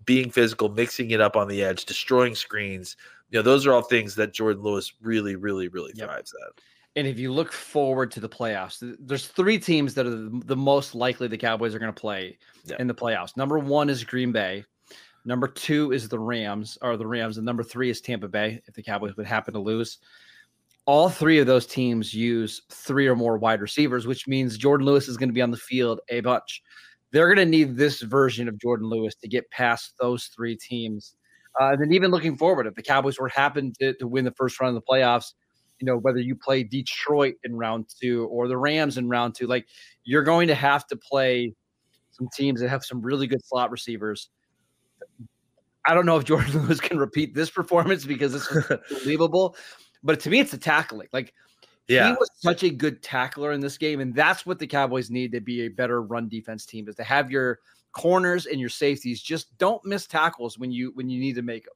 being 0.05 0.29
physical, 0.29 0.69
mixing 0.69 1.11
it 1.11 1.21
up 1.21 1.35
on 1.35 1.47
the 1.47 1.63
edge, 1.63 1.85
destroying 1.85 2.35
screens. 2.35 2.95
You 3.31 3.39
know, 3.39 3.43
those 3.43 3.65
are 3.65 3.73
all 3.73 3.81
things 3.81 4.15
that 4.15 4.33
Jourdan 4.33 4.63
Lewis 4.63 4.93
really, 5.01 5.35
really, 5.35 5.67
really 5.67 5.91
Yep. 5.95 6.07
thrives 6.07 6.33
at. 6.47 6.61
And 6.95 7.07
if 7.07 7.19
you 7.19 7.33
look 7.33 7.51
forward 7.51 8.11
to 8.11 8.19
the 8.21 8.29
playoffs, 8.29 8.77
there's 8.99 9.27
three 9.27 9.59
teams 9.59 9.95
that 9.95 10.05
are 10.05 10.29
the, 10.45 10.55
most 10.55 10.95
likely 10.95 11.27
the 11.27 11.37
Cowboys 11.37 11.75
are 11.75 11.79
going 11.79 11.93
to 11.93 11.99
play 11.99 12.37
in 12.79 12.87
the 12.87 12.93
playoffs. 12.93 13.35
Number 13.35 13.59
one 13.59 13.89
is 13.89 14.03
Green 14.03 14.31
Bay. 14.31 14.63
Number 15.25 15.47
two 15.47 15.91
is 15.91 16.07
the 16.07 16.19
Rams, 16.19 16.77
or 16.81 16.97
the 16.97 17.07
Rams, 17.07 17.37
and 17.37 17.45
number 17.45 17.63
three 17.63 17.89
is 17.89 17.99
Tampa 17.99 18.27
Bay. 18.27 18.61
If 18.67 18.75
the 18.75 18.83
Cowboys 18.83 19.17
would 19.17 19.25
happen 19.25 19.53
to 19.55 19.59
lose, 19.59 19.97
all 20.85 21.09
three 21.09 21.39
of 21.39 21.47
those 21.47 21.65
teams 21.65 22.13
use 22.13 22.61
three 22.71 23.07
or 23.07 23.15
more 23.15 23.37
wide 23.37 23.59
receivers, 23.59 24.05
which 24.05 24.27
means 24.27 24.57
Jourdan 24.57 24.83
Lewis 24.83 25.07
is 25.07 25.17
going 25.17 25.29
to 25.29 25.33
be 25.33 25.41
on 25.41 25.49
the 25.49 25.57
field 25.57 25.99
a 26.09 26.21
bunch. 26.21 26.61
They're 27.11 27.33
going 27.33 27.43
to 27.43 27.49
need 27.49 27.75
this 27.75 28.01
version 28.01 28.47
of 28.47 28.55
Jourdan 28.55 28.89
Lewis 28.89 29.15
to 29.15 29.27
get 29.27 29.49
past 29.49 29.95
those 29.99 30.25
three 30.25 30.55
teams. 30.55 31.15
Uh, 31.59 31.71
and 31.71 31.81
then 31.81 31.93
even 31.93 32.11
looking 32.11 32.37
forward, 32.37 32.67
if 32.67 32.75
the 32.75 32.83
Cowboys 32.83 33.17
were 33.19 33.29
happen 33.29 33.73
to, 33.79 33.93
to 33.95 34.07
win 34.07 34.25
the 34.25 34.31
first 34.31 34.59
round 34.59 34.77
of 34.77 34.83
the 34.83 34.93
playoffs, 34.93 35.33
you 35.79 35.85
know, 35.85 35.97
whether 35.97 36.19
you 36.19 36.35
play 36.35 36.63
Detroit 36.63 37.35
in 37.43 37.55
round 37.55 37.85
two 37.99 38.25
or 38.25 38.47
the 38.47 38.57
Rams 38.57 38.97
in 38.97 39.09
round 39.09 39.35
two, 39.35 39.47
like 39.47 39.65
you're 40.03 40.23
going 40.23 40.47
to 40.49 40.55
have 40.55 40.85
to 40.87 40.95
play 40.95 41.53
some 42.11 42.29
teams 42.33 42.61
that 42.61 42.69
have 42.69 42.83
some 42.83 43.01
really 43.01 43.27
good 43.27 43.43
slot 43.43 43.71
receivers. 43.71 44.29
I 45.87 45.93
don't 45.93 46.05
know 46.05 46.17
if 46.17 46.25
Jourdan 46.25 46.53
Lewis 46.67 46.79
can 46.79 46.97
repeat 46.97 47.33
this 47.33 47.49
performance 47.49 48.05
because 48.05 48.33
it's 48.35 48.47
unbelievable, 48.91 49.55
but 50.03 50.19
to 50.21 50.29
me, 50.29 50.39
it's 50.39 50.51
the 50.51 50.57
tackling. 50.57 51.07
Like 51.13 51.33
he 51.87 51.95
was 52.19 52.29
such 52.39 52.63
a 52.63 52.69
good 52.69 53.03
tackler 53.03 53.51
in 53.51 53.59
this 53.61 53.77
game, 53.77 53.99
and 53.99 54.13
that's 54.13 54.45
what 54.45 54.57
the 54.59 54.67
Cowboys 54.67 55.11
need 55.11 55.31
to 55.33 55.41
be 55.41 55.61
a 55.65 55.67
better 55.67 56.01
run 56.01 56.27
defense 56.27 56.65
team 56.65 56.87
is 56.89 56.95
to 56.95 57.03
have 57.03 57.29
your 57.29 57.59
corners 57.91 58.45
and 58.47 58.59
your 58.59 58.69
safeties 58.69 59.21
just 59.21 59.55
don't 59.57 59.83
miss 59.85 60.05
tackles 60.07 60.57
when 60.57 60.71
you 60.71 60.91
when 60.95 61.09
you 61.09 61.19
need 61.19 61.35
to 61.35 61.41
make 61.43 61.65
them. 61.65 61.73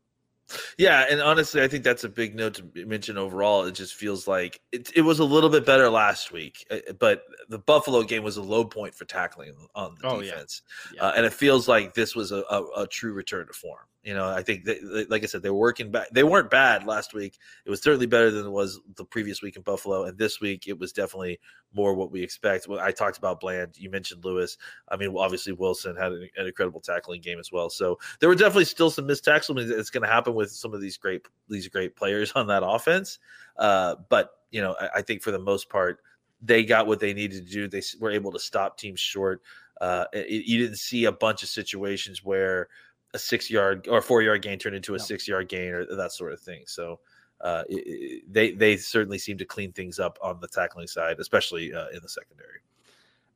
Yeah, 0.80 1.06
and 1.08 1.22
honestly, 1.22 1.62
I 1.62 1.67
think 1.67 1.84
that's 1.84 2.06
a 2.06 2.10
big 2.10 2.34
note 2.34 2.56
to 2.56 2.86
mention 2.88 3.19
overall. 3.19 3.65
It 3.65 3.74
just 3.74 3.93
feels 3.93 4.28
like 4.28 4.60
it, 4.72 4.91
it 4.95 5.02
was 5.02 5.19
a 5.19 5.24
little 5.24 5.50
bit 5.52 5.63
better 5.63 5.91
last 5.91 6.32
week, 6.32 6.65
uh, 6.72 6.78
but 7.00 7.22
the 7.50 7.60
Buffalo 7.60 8.02
game 8.02 8.24
was 8.24 8.38
a 8.38 8.41
low 8.41 8.65
point 8.65 8.95
for 8.95 9.06
tackling 9.06 9.54
on 9.76 9.95
the 10.02 10.08
Oh, 10.08 10.22
yeah. 10.22 10.32
defense, 10.32 10.63
Yeah. 10.95 11.04
uh, 11.04 11.13
and 11.15 11.24
it 11.24 11.34
feels 11.34 11.67
like 11.67 11.93
this 11.93 12.15
was 12.15 12.32
a, 12.32 12.43
a, 12.50 12.63
a 12.78 12.88
true 12.88 13.13
return 13.13 13.45
to 13.45 13.54
form. 13.54 13.86
You 14.03 14.13
know, 14.13 14.29
I 14.29 14.43
think 14.43 14.63
that, 14.63 15.07
like 15.09 15.23
I 15.23 15.25
said, 15.25 15.43
they 15.43 15.49
were 15.49 15.57
working 15.57 15.91
back. 15.91 16.07
They 16.12 16.23
weren't 16.23 16.49
bad 16.49 16.85
last 16.85 17.13
week. 17.13 17.38
It 17.65 17.69
was 17.69 17.81
certainly 17.81 18.05
better 18.05 18.31
than 18.31 18.45
it 18.45 18.51
was 18.51 18.79
the 18.95 19.03
previous 19.03 19.41
week 19.41 19.57
in 19.57 19.62
Buffalo, 19.62 20.05
and 20.05 20.17
this 20.17 20.39
week 20.39 20.67
it 20.67 20.79
was 20.79 20.93
definitely 20.93 21.39
more 21.73 21.93
what 21.93 22.09
we 22.09 22.23
expect. 22.23 22.67
I 22.69 22.91
talked 22.91 23.17
about 23.17 23.41
Bland. 23.41 23.77
You 23.77 23.89
mentioned 23.89 24.23
Lewis. 24.23 24.57
I 24.88 24.95
mean, 24.95 25.13
obviously 25.17 25.51
Wilson 25.51 25.97
had 25.97 26.13
an, 26.13 26.29
an 26.38 26.47
incredible 26.47 26.79
tackling 26.79 27.19
game 27.19 27.39
as 27.39 27.51
well. 27.51 27.69
So 27.69 27.99
there 28.19 28.29
were 28.29 28.35
definitely 28.35 28.65
still 28.65 28.89
some 28.89 29.05
missed 29.05 29.25
tackles. 29.25 29.69
It's 29.69 29.89
going 29.89 30.03
to 30.03 30.09
happen 30.09 30.33
with 30.33 30.51
some 30.51 30.73
of 30.73 30.79
these 30.79 30.97
great 30.97 31.27
these 31.49 31.67
great 31.67 31.97
players 31.97 32.31
on 32.35 32.47
that 32.47 32.63
offense. 32.65 33.19
Uh, 33.57 33.95
but 34.07 34.31
you 34.49 34.62
know, 34.62 34.75
I, 34.79 34.89
I 34.97 35.01
think 35.01 35.23
for 35.23 35.31
the 35.31 35.39
most 35.39 35.69
part, 35.69 35.99
they 36.41 36.63
got 36.63 36.88
what 36.88 37.01
they 37.01 37.13
needed 37.13 37.45
to 37.45 37.51
do. 37.51 37.67
They 37.67 37.81
were 37.99 38.12
able 38.12 38.31
to 38.31 38.39
stop 38.39 38.77
teams 38.77 38.99
short. 38.99 39.41
Uh, 39.81 40.05
it, 40.13 40.45
you 40.45 40.57
didn't 40.57 40.77
see 40.77 41.05
a 41.05 41.12
bunch 41.12 41.43
of 41.43 41.49
situations 41.49 42.23
where 42.23 42.67
a 43.13 43.19
six 43.19 43.50
yard 43.50 43.88
or 43.89 44.02
four 44.02 44.22
yard 44.22 44.41
gain 44.41 44.60
turned 44.60 44.76
into 44.76 44.93
a 44.93 44.98
no. 44.98 45.04
six 45.04 45.28
yard 45.28 45.50
gain 45.50 45.72
or 45.72 45.86
that 45.95 46.12
sort 46.12 46.34
of 46.34 46.39
thing. 46.39 46.63
So 46.67 47.00
uh, 47.41 47.63
it, 47.69 47.84
it, 47.86 48.34
they 48.34 48.52
they 48.52 48.78
certainly 48.78 49.17
seem 49.17 49.38
to 49.38 49.45
clean 49.45 49.72
things 49.72 50.00
up 50.00 50.17
on 50.22 50.39
the 50.41 50.48
tackling 50.48 50.88
side, 50.88 51.19
especially 51.19 51.74
uh, 51.74 51.88
in 51.89 52.02
the 52.02 52.10
secondary. 52.10 52.60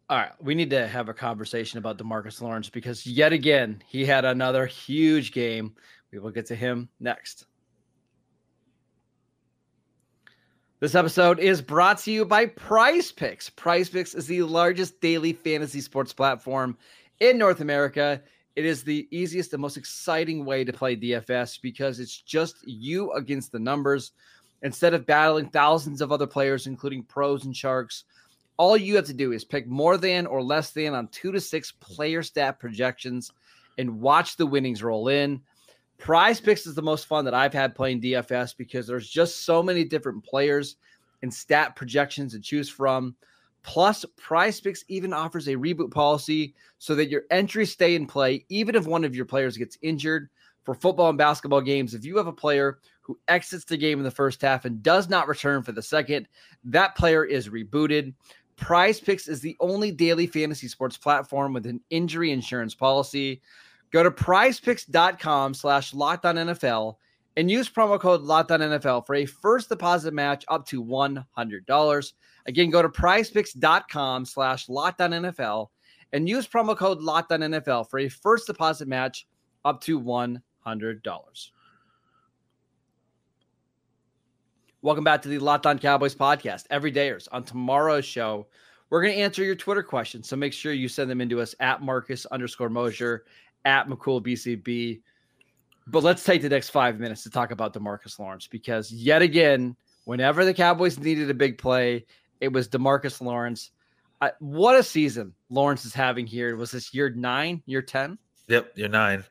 All 0.09 0.17
right, 0.17 0.31
we 0.41 0.53
need 0.53 0.69
to 0.71 0.87
have 0.87 1.07
a 1.09 1.13
conversation 1.13 1.79
about 1.79 1.97
Demarcus 1.97 2.41
Lawrence 2.41 2.69
because 2.69 3.05
yet 3.07 3.33
again 3.33 3.81
he 3.87 4.05
had 4.05 4.25
another 4.25 4.65
huge 4.65 5.31
game. 5.31 5.73
We 6.11 6.19
will 6.19 6.31
get 6.31 6.45
to 6.47 6.55
him 6.55 6.89
next. 6.99 7.45
This 10.81 10.95
episode 10.95 11.39
is 11.39 11.61
brought 11.61 11.99
to 11.99 12.11
you 12.11 12.25
by 12.25 12.47
Prize 12.47 13.09
Picks. 13.09 13.49
Prize 13.49 13.89
Picks 13.89 14.13
is 14.13 14.27
the 14.27 14.43
largest 14.43 14.99
daily 14.99 15.31
fantasy 15.31 15.79
sports 15.79 16.11
platform 16.11 16.77
in 17.21 17.37
North 17.37 17.61
America. 17.61 18.21
It 18.55 18.65
is 18.65 18.83
the 18.83 19.07
easiest 19.11 19.53
and 19.53 19.61
most 19.61 19.77
exciting 19.77 20.45
way 20.45 20.63
to 20.63 20.73
play 20.73 20.95
DFS 20.95 21.59
because 21.61 21.99
it's 21.99 22.21
just 22.21 22.57
you 22.67 23.11
against 23.13 23.51
the 23.51 23.59
numbers. 23.59 24.11
Instead 24.61 24.93
of 24.93 25.05
battling 25.05 25.49
thousands 25.49 26.01
of 26.01 26.11
other 26.11 26.27
players, 26.27 26.67
including 26.67 27.03
pros 27.03 27.45
and 27.45 27.55
sharks, 27.55 28.05
all 28.57 28.77
you 28.77 28.95
have 28.95 29.05
to 29.05 29.13
do 29.13 29.31
is 29.31 29.43
pick 29.43 29.67
more 29.67 29.97
than 29.97 30.25
or 30.25 30.41
less 30.41 30.71
than 30.71 30.93
on 30.93 31.07
two 31.07 31.31
to 31.31 31.41
six 31.41 31.71
player 31.71 32.21
stat 32.21 32.59
projections 32.59 33.31
and 33.77 33.99
watch 33.99 34.37
the 34.37 34.45
winnings 34.45 34.83
roll 34.83 35.07
in. 35.07 35.41
Prize 35.97 36.39
Picks 36.39 36.67
is 36.67 36.75
the 36.75 36.81
most 36.81 37.07
fun 37.07 37.25
that 37.25 37.33
I've 37.33 37.53
had 37.53 37.75
playing 37.75 38.01
DFS 38.01 38.55
because 38.55 38.85
there's 38.85 39.09
just 39.09 39.45
so 39.45 39.63
many 39.63 39.83
different 39.83 40.23
players 40.23 40.75
and 41.21 41.33
stat 41.33 41.75
projections 41.75 42.33
to 42.33 42.39
choose 42.39 42.69
from. 42.69 43.15
Plus, 43.63 44.05
Prize 44.17 44.59
Picks 44.59 44.83
even 44.89 45.13
offers 45.13 45.47
a 45.47 45.55
reboot 45.55 45.91
policy 45.91 46.53
so 46.79 46.95
that 46.95 47.09
your 47.09 47.23
entries 47.31 47.71
stay 47.71 47.95
in 47.95 48.05
play 48.05 48.45
even 48.49 48.75
if 48.75 48.85
one 48.85 49.03
of 49.03 49.15
your 49.15 49.25
players 49.25 49.57
gets 49.57 49.77
injured. 49.81 50.29
For 50.63 50.73
football 50.73 51.09
and 51.09 51.17
basketball 51.17 51.59
games, 51.59 51.93
if 51.93 52.05
you 52.05 52.15
have 52.15 52.27
a 52.27 52.31
player 52.31 52.79
who 53.01 53.19
exits 53.27 53.65
the 53.65 53.75
game 53.75 53.97
in 53.97 54.05
the 54.05 54.11
first 54.11 54.41
half 54.41 54.63
and 54.63 54.81
does 54.81 55.09
not 55.09 55.27
return 55.27 55.61
for 55.61 55.73
the 55.73 55.81
second, 55.81 56.25
that 56.63 56.95
player 56.95 57.25
is 57.25 57.49
rebooted. 57.49 58.13
Prize 58.55 58.99
Picks 58.99 59.27
is 59.27 59.41
the 59.41 59.57
only 59.59 59.91
daily 59.91 60.25
fantasy 60.25 60.69
sports 60.69 60.97
platform 60.97 61.51
with 61.51 61.65
an 61.65 61.81
injury 61.89 62.31
insurance 62.31 62.73
policy. 62.73 63.41
Go 63.91 64.03
to 64.03 64.11
prizepicks.com 64.11 65.53
slash 65.53 65.93
NFL 65.93 66.95
and 67.35 67.51
use 67.51 67.69
promo 67.69 67.99
code 67.99 68.21
NFL 68.21 69.05
for 69.05 69.15
a 69.15 69.25
first 69.25 69.69
deposit 69.69 70.13
match 70.13 70.45
up 70.47 70.65
to 70.67 70.83
$100. 70.83 72.13
Again, 72.45 72.69
go 72.69 72.81
to 72.81 72.89
prizepicks.com 72.89 74.25
slash 74.25 74.67
NFL 74.67 75.67
and 76.11 76.29
use 76.29 76.47
promo 76.47 76.77
code 76.77 76.99
NFL 76.99 77.89
for 77.89 77.99
a 77.99 78.09
first 78.09 78.47
deposit 78.47 78.87
match 78.87 79.27
up 79.65 79.81
to 79.81 79.99
$100. 79.99 81.49
Welcome 84.81 85.03
back 85.05 85.21
to 85.21 85.29
the 85.29 85.39
Locked 85.39 85.65
On 85.65 85.79
Cowboys 85.79 86.13
podcast. 86.13 86.65
Every 86.69 86.91
dayers 86.91 87.29
on 87.31 87.45
tomorrow's 87.45 88.03
show, 88.03 88.47
we're 88.89 89.01
going 89.01 89.13
to 89.13 89.21
answer 89.21 89.43
your 89.43 89.55
Twitter 89.55 89.81
questions. 89.81 90.27
So 90.27 90.35
make 90.35 90.51
sure 90.51 90.73
you 90.73 90.89
send 90.89 91.09
them 91.09 91.21
into 91.21 91.39
us 91.39 91.55
at 91.61 91.81
Marcus 91.81 92.25
underscore 92.27 92.69
Mosher 92.69 93.23
at 93.63 93.87
McCool 93.87 94.21
BCB. 94.21 95.01
But 95.87 96.03
let's 96.03 96.23
take 96.23 96.41
the 96.41 96.49
next 96.49 96.69
five 96.69 96.99
minutes 96.99 97.23
to 97.23 97.29
talk 97.29 97.51
about 97.51 97.73
Demarcus 97.73 98.19
Lawrence 98.19 98.45
because 98.45 98.91
yet 98.91 99.21
again, 99.21 99.75
whenever 100.03 100.43
the 100.43 100.53
Cowboys 100.53 100.99
needed 100.99 101.29
a 101.29 101.33
big 101.33 101.57
play, 101.57 102.05
it 102.43 102.51
was 102.51 102.67
Demarcus 102.67 103.21
Lawrence. 103.21 103.71
I, 104.21 104.31
what 104.39 104.75
a 104.75 104.83
season 104.83 105.33
Lawrence 105.49 105.85
is 105.85 105.93
having 105.93 106.27
here. 106.27 106.55
Was 106.57 106.71
this 106.71 106.93
year 106.93 107.09
nine, 107.09 107.63
year 107.65 107.81
10? 107.81 108.17
Yep, 108.49 108.77
year 108.77 108.89
nine. 108.89 109.23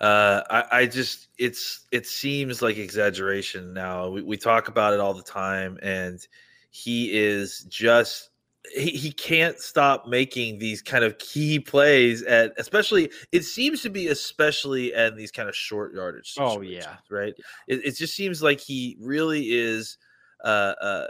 Uh, 0.00 0.42
I, 0.50 0.64
I, 0.80 0.86
just 0.86 1.28
it's 1.38 1.86
it 1.90 2.06
seems 2.06 2.60
like 2.60 2.76
exaggeration 2.76 3.72
now. 3.72 4.10
We, 4.10 4.22
we 4.22 4.36
talk 4.36 4.68
about 4.68 4.92
it 4.92 5.00
all 5.00 5.14
the 5.14 5.22
time, 5.22 5.78
and 5.82 6.24
he 6.70 7.16
is 7.18 7.64
just 7.68 8.28
he, 8.76 8.90
he 8.90 9.10
can't 9.10 9.58
stop 9.58 10.06
making 10.06 10.58
these 10.58 10.82
kind 10.82 11.02
of 11.02 11.16
key 11.18 11.58
plays 11.58 12.22
at 12.24 12.52
especially 12.58 13.10
it 13.32 13.42
seems 13.42 13.80
to 13.80 13.88
be 13.88 14.08
especially 14.08 14.92
at 14.92 15.16
these 15.16 15.30
kind 15.30 15.48
of 15.48 15.56
short 15.56 15.94
yardage 15.94 16.34
oh 16.38 16.60
yeah 16.60 16.96
right 17.08 17.32
it, 17.66 17.80
it 17.86 17.96
just 17.96 18.14
seems 18.14 18.42
like 18.42 18.60
he 18.60 18.98
really 19.00 19.44
is 19.44 19.96
uh, 20.44 20.74
uh, 20.80 21.06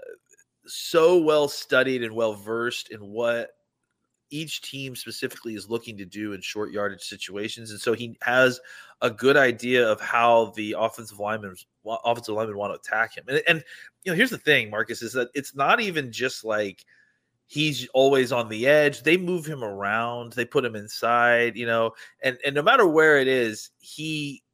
so 0.68 1.18
well 1.18 1.48
studied 1.48 2.02
and 2.02 2.14
well 2.14 2.35
versed 2.35 2.90
in 2.90 3.00
what 3.00 3.50
each 4.31 4.61
team 4.61 4.94
specifically 4.94 5.54
is 5.54 5.70
looking 5.70 5.96
to 5.96 6.04
do 6.04 6.35
in 6.35 6.40
short 6.40 6.70
yardage 6.70 7.02
situations 7.02 7.70
and 7.70 7.81
so 7.81 7.94
he 7.94 8.16
has 8.20 8.61
a 9.00 9.11
good 9.11 9.37
idea 9.37 9.88
of 9.88 10.00
how 10.00 10.52
the 10.57 10.76
offensive 10.78 11.18
linemen 11.18 11.54
offensive 12.04 12.35
linemen 12.35 12.57
want 12.57 12.72
to 12.72 12.78
attack 12.78 13.16
him 13.16 13.24
and, 13.28 13.42
and 13.48 13.64
you 14.04 14.12
know 14.12 14.16
here's 14.16 14.31
the 14.31 14.37
thing 14.37 14.70
marcus 14.70 15.00
is 15.00 15.14
that 15.14 15.28
it's 15.35 15.54
not 15.54 15.81
even 15.81 16.12
just 16.12 16.44
like 16.44 16.85
he's 17.48 17.88
always 17.94 18.31
on 18.31 18.48
the 18.48 18.66
edge. 18.66 19.02
They 19.02 19.16
move 19.16 19.44
him 19.44 19.64
around, 19.64 20.35
they 20.35 20.44
put 20.44 20.64
him 20.64 20.76
inside, 20.76 21.57
you 21.57 21.66
know, 21.66 21.92
and 22.22 22.38
and 22.46 22.54
no 22.54 22.62
matter 22.62 22.87
where 22.87 23.18
it 23.18 23.26
is, 23.26 23.70
he 23.81 24.44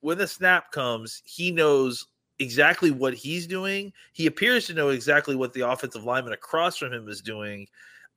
when 0.00 0.18
the 0.18 0.26
snap 0.26 0.72
comes, 0.72 1.22
he 1.24 1.52
knows 1.52 2.06
exactly 2.38 2.90
what 2.90 3.14
he's 3.14 3.46
doing. 3.46 3.92
He 4.12 4.26
appears 4.26 4.66
to 4.66 4.74
know 4.74 4.90
exactly 4.90 5.36
what 5.36 5.52
the 5.52 5.68
offensive 5.68 6.04
lineman 6.04 6.32
across 6.32 6.76
from 6.76 6.92
him 6.92 7.08
is 7.08 7.20
doing. 7.20 7.66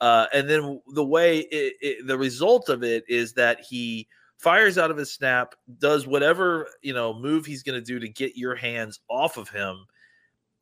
Uh, 0.01 0.27
and 0.33 0.49
then 0.49 0.81
the 0.93 1.05
way 1.05 1.39
it, 1.39 1.75
it, 1.81 2.07
the 2.07 2.17
result 2.17 2.69
of 2.69 2.83
it 2.83 3.03
is 3.07 3.33
that 3.33 3.61
he 3.61 4.07
fires 4.37 4.77
out 4.77 4.91
of 4.91 4.97
his 4.97 5.11
snap, 5.11 5.55
does 5.79 6.07
whatever 6.07 6.69
you 6.81 6.93
know 6.93 7.13
move 7.13 7.45
he's 7.45 7.63
going 7.63 7.79
to 7.79 7.85
do 7.85 7.99
to 7.99 8.07
get 8.07 8.37
your 8.37 8.55
hands 8.55 8.99
off 9.09 9.37
of 9.37 9.49
him, 9.49 9.85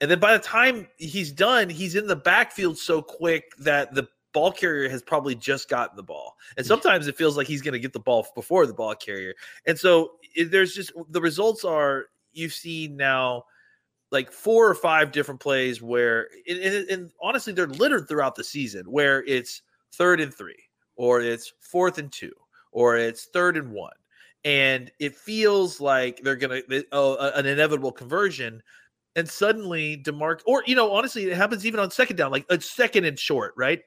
and 0.02 0.10
then 0.10 0.20
by 0.20 0.34
the 0.34 0.44
time 0.44 0.88
he's 0.98 1.32
done, 1.32 1.70
he's 1.70 1.96
in 1.96 2.08
the 2.08 2.16
backfield 2.16 2.78
so 2.78 3.02
quick 3.02 3.56
that 3.60 3.94
the 3.94 4.08
ball 4.34 4.52
carrier 4.52 4.90
has 4.90 5.02
probably 5.02 5.34
just 5.34 5.70
gotten 5.70 5.96
the 5.96 6.04
ball. 6.04 6.36
And 6.58 6.66
sometimes 6.66 7.08
it 7.08 7.18
feels 7.18 7.38
like 7.38 7.48
he's 7.48 7.62
going 7.62 7.74
to 7.74 7.80
get 7.80 7.94
the 7.94 8.00
ball 8.00 8.28
before 8.36 8.68
the 8.68 8.74
ball 8.74 8.94
carrier. 8.94 9.34
And 9.66 9.78
so 9.78 10.12
there's 10.50 10.76
just 10.76 10.92
the 11.10 11.22
results 11.22 11.66
are 11.66 12.08
you've 12.38 12.54
seen 12.54 12.96
now 12.96 13.44
like 14.12 14.32
four 14.32 14.68
or 14.68 14.76
five 14.76 15.12
different 15.12 15.40
plays 15.40 15.82
where, 15.82 16.30
and, 16.48 16.60
and 16.90 17.12
honestly, 17.22 17.52
they're 17.52 17.68
littered 17.68 18.08
throughout 18.08 18.36
the 18.36 18.44
season 18.44 18.86
where 18.86 19.24
it's 19.26 19.62
third 19.94 20.22
and 20.22 20.34
three, 20.34 20.64
or 20.96 21.22
it's 21.22 21.52
fourth 21.60 21.98
and 21.98 22.12
two, 22.12 22.32
or 22.72 22.98
it's 22.98 23.26
third 23.26 23.58
and 23.58 23.72
one. 23.72 23.94
And 24.46 24.92
it 25.00 25.16
feels 25.16 25.82
like 25.82 26.22
they're 26.24 26.38
going 26.38 26.62
to, 26.70 26.86
oh, 26.94 27.32
an 27.36 27.46
inevitable 27.46 27.92
conversion 27.92 28.62
and 29.18 29.28
suddenly 29.28 29.98
Demarc, 29.98 30.42
or 30.46 30.64
you 30.68 30.76
know, 30.76 30.92
honestly, 30.92 31.26
it 31.26 31.36
happens 31.36 31.66
even 31.66 31.80
on 31.80 31.90
second 31.90 32.16
down, 32.18 32.32
like 32.32 32.46
a 32.50 32.62
second 32.62 33.04
and 33.04 33.20
short, 33.20 33.54
right? 33.58 33.82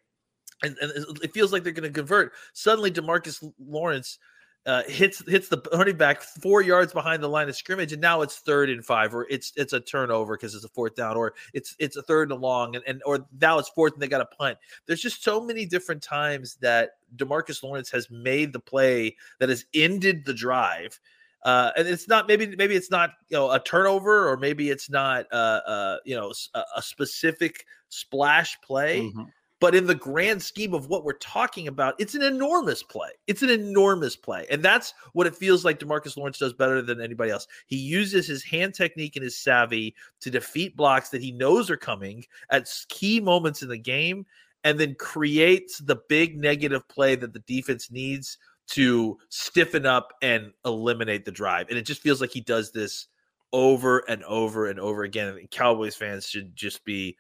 And, 0.63 0.77
and 0.83 0.93
it 1.23 1.33
feels 1.33 1.53
like 1.53 1.63
they're 1.63 1.73
going 1.73 1.91
to 1.91 1.99
convert. 1.99 2.33
Suddenly, 2.53 2.91
Demarcus 2.91 3.49
Lawrence 3.59 4.19
uh, 4.67 4.83
hits 4.85 5.23
hits 5.27 5.49
the 5.49 5.61
running 5.73 5.97
back 5.97 6.23
four 6.23 6.63
yards 6.63 6.93
behind 6.93 7.23
the 7.23 7.29
line 7.29 7.49
of 7.49 7.57
scrimmage, 7.57 7.93
and 7.93 8.01
now 8.01 8.23
it's 8.23 8.39
third 8.39 8.71
and 8.71 8.85
five, 8.85 9.15
or 9.15 9.27
it's 9.31 9.53
it's 9.57 9.73
a 9.73 9.81
turnover 9.81 10.37
because 10.37 10.55
it's 10.55 10.65
a 10.65 10.69
fourth 10.69 10.95
down, 10.95 11.17
or 11.17 11.35
it's 11.55 11.75
it's 11.79 11.97
a 11.97 12.03
third 12.03 12.31
and 12.31 12.41
long, 12.41 12.77
and, 12.77 12.85
and 12.87 13.03
or 13.07 13.27
now 13.41 13.59
it's 13.59 13.69
fourth 13.71 13.95
and 13.95 14.03
they 14.03 14.09
got 14.09 14.21
a 14.21 14.27
punt. 14.27 14.59
There's 14.87 15.01
just 15.01 15.25
so 15.25 15.41
many 15.41 15.67
different 15.67 16.03
times 16.03 16.57
that 16.61 16.91
Demarcus 17.17 17.63
Lawrence 17.63 17.91
has 17.91 18.11
made 18.11 18.53
the 18.53 18.61
play 18.61 19.17
that 19.39 19.49
has 19.49 19.65
ended 19.75 20.25
the 20.25 20.35
drive 20.35 21.01
uh, 21.43 21.71
and 21.77 21.89
it's 21.89 22.07
not 22.07 22.29
maybe 22.29 22.55
maybe 22.57 22.75
it's 22.75 22.91
not 22.91 23.11
you 23.29 23.37
know 23.37 23.51
a 23.51 23.59
turnover 23.59 24.29
or 24.29 24.37
maybe 24.37 24.69
it's 24.69 24.91
not 24.91 25.27
uh, 25.33 25.61
uh 25.67 25.97
you 26.05 26.15
know 26.15 26.33
a, 26.55 26.63
a 26.77 26.83
specific 26.83 27.67
splash 27.89 28.61
play. 28.61 29.01
Mm-hmm. 29.03 29.23
But 29.61 29.75
in 29.75 29.87
the 29.87 29.95
grand 29.95 30.43
scheme 30.43 30.73
of 30.73 30.89
what 30.89 31.05
we're 31.05 31.13
talking 31.13 31.69
about, 31.69 31.95
it's 31.99 32.15
an 32.15 32.23
enormous 32.23 32.83
play. 32.83 33.11
It's 33.27 33.43
an 33.43 33.51
enormous 33.51 34.17
play. 34.17 34.47
And 34.51 34.63
that's 34.63 34.95
what 35.13 35.27
it 35.27 35.37
feels 35.37 35.67
like 35.67 35.79
Demarcus 35.79 36.17
Lawrence 36.17 36.39
does 36.39 36.55
better 36.55 36.81
than 36.81 37.01
anybody 37.01 37.31
else. 37.31 37.47
He 37.67 37.77
uses 37.77 38.27
his 38.27 38.43
hand 38.43 38.75
technique 38.75 39.17
and 39.17 39.23
his 39.23 39.37
savvy 39.37 39.95
to 40.21 40.31
defeat 40.31 40.77
blocks 40.77 41.11
that 41.11 41.23
he 41.23 41.31
knows 41.31 41.71
are 41.71 41.77
coming 41.77 42.25
at 42.51 42.73
key 42.89 43.21
moments 43.21 43.63
in 43.63 43.69
the 43.69 43.79
game 43.79 44.25
and 44.65 44.81
then 44.81 44.95
creates 44.99 45.79
the 45.79 46.01
big 46.09 46.39
negative 46.39 46.89
play 46.89 47.15
that 47.15 47.35
the 47.35 47.41
defense 47.41 47.91
needs 47.91 48.39
to 48.69 49.19
stiffen 49.29 49.85
up 49.85 50.15
and 50.23 50.53
eliminate 50.65 51.25
the 51.27 51.33
drive. 51.33 51.69
And 51.69 51.79
it 51.79 51.83
just 51.83 52.01
feels 52.01 52.21
like 52.21 52.31
he 52.31 52.41
does 52.41 52.71
this 52.73 53.09
over 53.53 53.99
and 54.09 54.25
over 54.25 54.69
and 54.69 54.81
over 54.81 55.03
again. 55.03 55.29
And 55.29 55.51
Cowboys 55.51 55.97
fans 55.97 56.27
should 56.27 56.57
just 56.57 56.85
be 56.85 57.17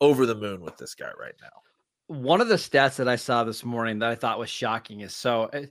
over 0.00 0.26
the 0.26 0.34
moon 0.34 0.60
with 0.60 0.76
this 0.76 0.94
guy 0.94 1.10
right 1.18 1.34
now. 1.40 1.48
One 2.10 2.40
of 2.40 2.48
the 2.48 2.56
stats 2.56 2.96
that 2.96 3.06
I 3.06 3.14
saw 3.14 3.44
this 3.44 3.64
morning 3.64 4.00
that 4.00 4.10
I 4.10 4.16
thought 4.16 4.40
was 4.40 4.50
shocking 4.50 5.00
is 5.00 5.14
so 5.14 5.44
eh, 5.52 5.66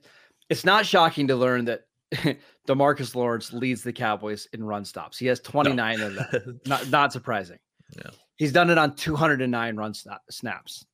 it's 0.49 0.63
not 0.63 0.85
shocking 0.85 1.27
to 1.27 1.35
learn 1.35 1.65
that 1.65 1.81
Demarcus 2.65 3.13
Lawrence 3.13 3.51
leads 3.51 3.83
the 3.83 3.91
Cowboys 3.91 4.47
in 4.53 4.63
run 4.63 4.85
stops. 4.85 5.17
He 5.17 5.25
has 5.25 5.41
29 5.41 5.99
no. 5.99 6.07
of 6.07 6.15
them. 6.15 6.61
Not 6.65 6.89
not 6.89 7.11
surprising. 7.11 7.59
Yeah. 7.97 8.11
He's 8.37 8.53
done 8.53 8.69
it 8.69 8.77
on 8.77 8.95
209 8.95 9.75
run 9.75 9.93
snaps. 10.29 10.85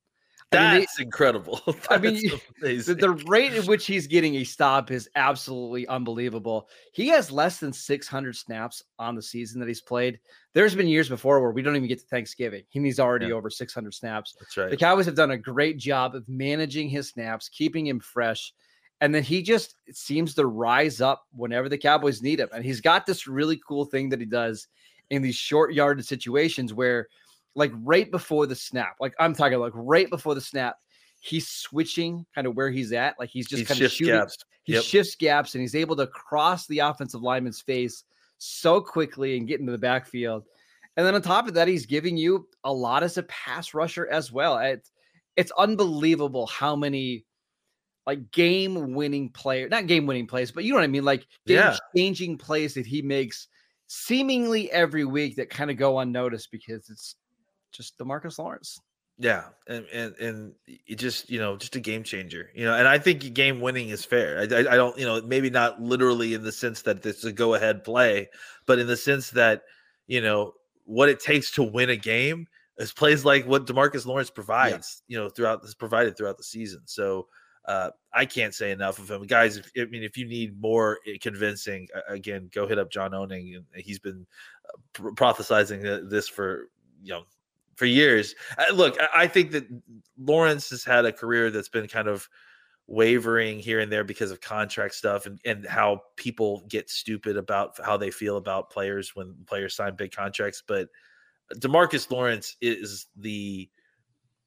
That's 0.52 0.62
I 0.62 0.78
mean, 0.78 0.86
they, 0.96 1.02
incredible. 1.02 1.60
That's 1.66 1.86
I 1.90 1.98
mean, 1.98 2.20
the, 2.60 2.94
the, 2.94 3.10
rate 3.26 3.52
at 3.54 3.66
which 3.66 3.84
he's 3.84 4.06
getting 4.06 4.36
a 4.36 4.44
stop 4.44 4.92
is 4.92 5.08
absolutely 5.16 5.88
unbelievable. 5.88 6.68
He 6.92 7.08
has 7.08 7.32
less 7.32 7.58
than 7.58 7.72
600 7.72 8.36
snaps 8.36 8.82
on 8.98 9.16
the 9.16 9.22
season 9.22 9.58
that 9.60 9.66
he's 9.66 9.80
played. 9.80 10.20
There's 10.54 10.74
been 10.74 10.86
years 10.86 11.08
before 11.08 11.40
where 11.40 11.50
we 11.50 11.62
don't 11.62 11.74
even 11.74 11.88
get 11.88 11.98
to 11.98 12.06
Thanksgiving. 12.06 12.62
He's 12.70 13.00
already 13.00 13.26
yeah. 13.26 13.32
over 13.32 13.50
600 13.50 13.92
snaps. 13.92 14.36
That's 14.38 14.56
right. 14.56 14.70
The 14.70 14.76
Cowboys 14.76 15.06
have 15.06 15.16
done 15.16 15.32
a 15.32 15.38
great 15.38 15.78
job 15.78 16.14
of 16.14 16.28
managing 16.28 16.88
his 16.88 17.08
snaps, 17.08 17.48
keeping 17.48 17.86
him 17.86 17.98
fresh. 17.98 18.52
And 19.00 19.12
then 19.12 19.24
he 19.24 19.42
just 19.42 19.74
seems 19.92 20.34
to 20.34 20.46
rise 20.46 21.00
up 21.00 21.24
whenever 21.32 21.68
the 21.68 21.76
Cowboys 21.76 22.22
need 22.22 22.38
him. 22.38 22.48
And 22.54 22.64
he's 22.64 22.80
got 22.80 23.04
this 23.04 23.26
really 23.26 23.60
cool 23.66 23.84
thing 23.84 24.10
that 24.10 24.20
he 24.20 24.26
does 24.26 24.68
in 25.10 25.22
these 25.22 25.36
short 25.36 25.74
yarded 25.74 26.06
situations 26.06 26.72
where– 26.72 27.08
like 27.56 27.72
right 27.74 28.08
before 28.10 28.46
the 28.46 28.54
snap. 28.54 28.96
Like 29.00 29.14
I'm 29.18 29.34
talking 29.34 29.58
like 29.58 29.72
right 29.74 30.08
before 30.08 30.34
the 30.34 30.40
snap, 30.40 30.76
he's 31.20 31.48
switching 31.48 32.24
kind 32.34 32.46
of 32.46 32.54
where 32.54 32.70
he's 32.70 32.92
at. 32.92 33.16
Like 33.18 33.30
he's 33.30 33.48
just 33.48 33.60
he 33.60 33.66
kind 33.66 33.80
of 33.80 33.90
shooting. 33.90 34.14
Gaps. 34.14 34.36
He 34.62 34.74
yep. 34.74 34.84
shifts 34.84 35.16
gaps 35.16 35.54
and 35.54 35.62
he's 35.62 35.74
able 35.74 35.96
to 35.96 36.06
cross 36.08 36.66
the 36.66 36.80
offensive 36.80 37.22
lineman's 37.22 37.60
face 37.60 38.04
so 38.38 38.80
quickly 38.80 39.36
and 39.36 39.48
get 39.48 39.60
into 39.60 39.72
the 39.72 39.78
backfield. 39.78 40.44
And 40.96 41.06
then 41.06 41.14
on 41.14 41.22
top 41.22 41.46
of 41.46 41.54
that, 41.54 41.68
he's 41.68 41.86
giving 41.86 42.16
you 42.16 42.48
a 42.64 42.72
lot 42.72 43.02
as 43.02 43.16
a 43.16 43.22
pass 43.24 43.74
rusher 43.74 44.06
as 44.08 44.30
well. 44.30 44.58
It's 44.58 44.92
it's 45.36 45.52
unbelievable 45.58 46.46
how 46.46 46.76
many 46.76 47.24
like 48.06 48.30
game 48.30 48.94
winning 48.94 49.30
player, 49.30 49.68
not 49.68 49.86
game 49.86 50.06
winning 50.06 50.26
plays, 50.26 50.52
but 50.52 50.64
you 50.64 50.72
know 50.72 50.78
what 50.78 50.84
I 50.84 50.88
mean, 50.88 51.04
like 51.04 51.26
game 51.46 51.72
changing 51.96 52.38
plays 52.38 52.74
that 52.74 52.86
he 52.86 53.02
makes 53.02 53.48
seemingly 53.88 54.70
every 54.72 55.04
week 55.04 55.36
that 55.36 55.50
kind 55.50 55.70
of 55.70 55.76
go 55.76 55.98
unnoticed 55.98 56.50
because 56.50 56.88
it's 56.88 57.16
just 57.76 57.98
Demarcus 57.98 58.38
Lawrence. 58.38 58.80
Yeah, 59.18 59.44
and 59.66 59.86
and 59.92 60.14
and 60.16 60.52
it 60.66 60.96
just 60.96 61.30
you 61.30 61.38
know 61.38 61.56
just 61.56 61.74
a 61.74 61.80
game 61.80 62.02
changer, 62.02 62.50
you 62.54 62.64
know. 62.64 62.74
And 62.74 62.86
I 62.86 62.98
think 62.98 63.32
game 63.32 63.60
winning 63.60 63.88
is 63.88 64.04
fair. 64.04 64.38
I, 64.38 64.42
I, 64.42 64.58
I 64.58 64.76
don't 64.76 64.98
you 64.98 65.06
know 65.06 65.22
maybe 65.22 65.48
not 65.48 65.80
literally 65.80 66.34
in 66.34 66.42
the 66.42 66.52
sense 66.52 66.82
that 66.82 67.04
it's 67.06 67.24
a 67.24 67.32
go 67.32 67.54
ahead 67.54 67.82
play, 67.82 68.28
but 68.66 68.78
in 68.78 68.86
the 68.86 68.96
sense 68.96 69.30
that 69.30 69.62
you 70.06 70.20
know 70.20 70.52
what 70.84 71.08
it 71.08 71.20
takes 71.20 71.50
to 71.52 71.62
win 71.62 71.88
a 71.88 71.96
game 71.96 72.46
is 72.78 72.92
plays 72.92 73.24
like 73.24 73.46
what 73.46 73.66
Demarcus 73.66 74.04
Lawrence 74.04 74.30
provides, 74.30 75.02
yeah. 75.08 75.16
you 75.16 75.22
know, 75.22 75.30
throughout 75.30 75.62
this 75.62 75.74
provided 75.74 76.16
throughout 76.16 76.36
the 76.36 76.44
season. 76.44 76.82
So 76.84 77.26
uh, 77.64 77.90
I 78.12 78.26
can't 78.26 78.54
say 78.54 78.70
enough 78.70 78.98
of 78.98 79.10
him, 79.10 79.22
guys. 79.22 79.56
If, 79.56 79.70
I 79.78 79.86
mean, 79.86 80.02
if 80.02 80.16
you 80.16 80.26
need 80.26 80.60
more 80.60 80.98
eh, 81.06 81.16
convincing, 81.20 81.88
again, 82.08 82.50
go 82.54 82.66
hit 82.66 82.78
up 82.78 82.90
John 82.90 83.14
Owning. 83.14 83.64
He's 83.74 83.98
been 83.98 84.26
uh, 84.68 85.02
prophesizing 85.12 86.08
this 86.10 86.28
for 86.28 86.68
you 87.02 87.14
know 87.14 87.22
for 87.76 87.86
years. 87.86 88.34
Uh, 88.58 88.72
look, 88.74 88.98
I 89.14 89.26
think 89.26 89.52
that 89.52 89.66
Lawrence 90.18 90.70
has 90.70 90.84
had 90.84 91.04
a 91.04 91.12
career 91.12 91.50
that's 91.50 91.68
been 91.68 91.86
kind 91.86 92.08
of 92.08 92.28
wavering 92.88 93.58
here 93.58 93.80
and 93.80 93.90
there 93.90 94.04
because 94.04 94.30
of 94.30 94.40
contract 94.40 94.94
stuff 94.94 95.26
and, 95.26 95.40
and 95.44 95.66
how 95.66 96.02
people 96.16 96.64
get 96.68 96.88
stupid 96.88 97.36
about 97.36 97.78
how 97.84 97.96
they 97.96 98.10
feel 98.10 98.36
about 98.36 98.70
players 98.70 99.14
when 99.14 99.34
players 99.46 99.74
sign 99.74 99.94
big 99.96 100.12
contracts. 100.12 100.62
But 100.66 100.88
Demarcus 101.54 102.10
Lawrence 102.10 102.56
is 102.60 103.06
the 103.16 103.68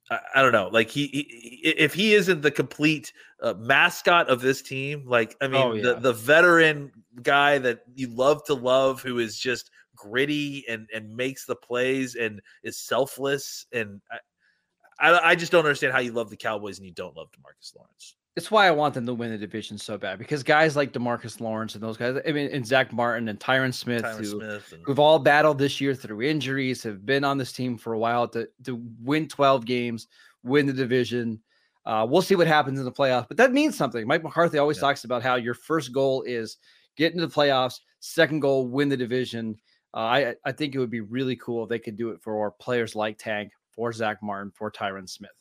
I, 0.10 0.20
I 0.36 0.42
don't 0.42 0.52
know, 0.52 0.70
like 0.72 0.90
he, 0.90 1.08
he, 1.08 1.60
if 1.64 1.94
he 1.94 2.14
isn't 2.14 2.42
the 2.42 2.52
complete 2.52 3.14
uh, 3.42 3.54
mascot 3.58 4.30
of 4.30 4.42
this 4.42 4.62
team, 4.62 5.04
like 5.06 5.36
I 5.42 5.48
mean, 5.48 5.62
oh, 5.62 5.74
yeah. 5.74 5.84
the 5.84 5.94
the 5.96 6.14
veteran 6.14 6.92
guy 7.22 7.58
that 7.60 7.84
you 7.94 8.08
love 8.08 8.44
to 8.46 8.54
love, 8.54 9.02
who 9.02 9.20
is 9.20 9.38
just 9.38 9.70
gritty 10.00 10.66
and 10.68 10.88
and 10.94 11.16
makes 11.16 11.46
the 11.46 11.56
plays 11.56 12.16
and 12.16 12.42
is 12.64 12.78
selfless. 12.78 13.66
And 13.72 14.02
I, 14.12 15.10
I, 15.10 15.30
I 15.32 15.36
just 15.36 15.52
don't 15.52 15.66
understand 15.66 15.94
how 15.94 16.00
you 16.00 16.12
love 16.12 16.30
the 16.30 16.38
Cowboys 16.38 16.78
and 16.78 16.88
you 16.88 16.94
don't 16.94 17.16
love 17.16 17.28
Demarcus 17.32 17.76
Lawrence. 17.76 18.16
It's 18.36 18.50
why 18.50 18.68
I 18.68 18.72
want 18.72 18.94
them 18.94 19.06
to 19.06 19.14
win 19.14 19.32
the 19.32 19.38
division 19.38 19.78
so 19.78 19.98
bad 19.98 20.18
because 20.18 20.44
guys 20.44 20.76
like 20.76 20.94
Demarcus 20.94 21.42
Lawrence 21.42 21.74
and 21.74 21.84
those 21.84 21.98
guys, 21.98 22.22
I 22.26 22.32
mean, 22.32 22.50
and 22.54 22.66
Zack 22.66 22.94
Martin 22.94 23.28
and 23.28 23.38
Tyron 23.40 23.74
Smith, 23.74 24.04
Tyron 24.04 24.18
who, 24.18 24.26
Smith 24.26 24.72
and... 24.72 24.84
who've 24.86 25.00
all 25.00 25.20
battled 25.20 25.58
this 25.58 25.82
year 25.82 25.94
through 25.94 26.22
injuries, 26.22 26.82
have 26.84 27.06
been 27.06 27.24
on 27.24 27.38
this 27.38 27.52
team 27.52 27.78
for 27.78 27.94
a 27.94 28.00
while 28.00 28.28
to 28.30 28.48
to 28.64 28.82
win 29.04 29.28
12 29.28 29.66
games, 29.66 30.08
win 30.44 30.66
the 30.66 30.74
division. 30.74 31.42
Uh, 31.86 32.06
we'll 32.08 32.22
see 32.22 32.36
what 32.36 32.48
happens 32.48 32.78
in 32.78 32.86
the 32.86 32.92
playoffs, 32.92 33.28
but 33.28 33.38
that 33.38 33.52
means 33.52 33.76
something. 33.76 34.06
Mike 34.06 34.24
McCarthy 34.24 34.58
always 34.58 34.78
yeah. 34.78 34.82
talks 34.82 35.06
about 35.06 35.24
how 35.24 35.36
your 35.36 35.56
first 35.56 35.92
goal 35.92 36.22
is 36.22 36.58
get 36.96 37.14
into 37.14 37.26
the 37.26 37.34
playoffs, 37.34 37.80
second 38.00 38.42
goal, 38.42 38.68
win 38.68 38.90
the 38.90 38.98
division. 38.98 39.58
Uh, 39.94 39.98
I 39.98 40.36
I 40.46 40.52
think 40.52 40.76
it 40.76 40.80
would 40.80 40.90
be 40.90 41.02
really 41.02 41.36
cool 41.36 41.64
if 41.64 41.70
they 41.70 41.80
could 41.80 41.98
do 41.98 42.10
it 42.10 42.22
for 42.22 42.52
players 42.52 42.96
like 42.96 43.18
Tank, 43.18 43.52
for 43.72 43.92
Zack 43.92 44.22
Martin, 44.22 44.52
for 44.56 44.72
Tyron 44.72 45.10
Smith. 45.10 45.32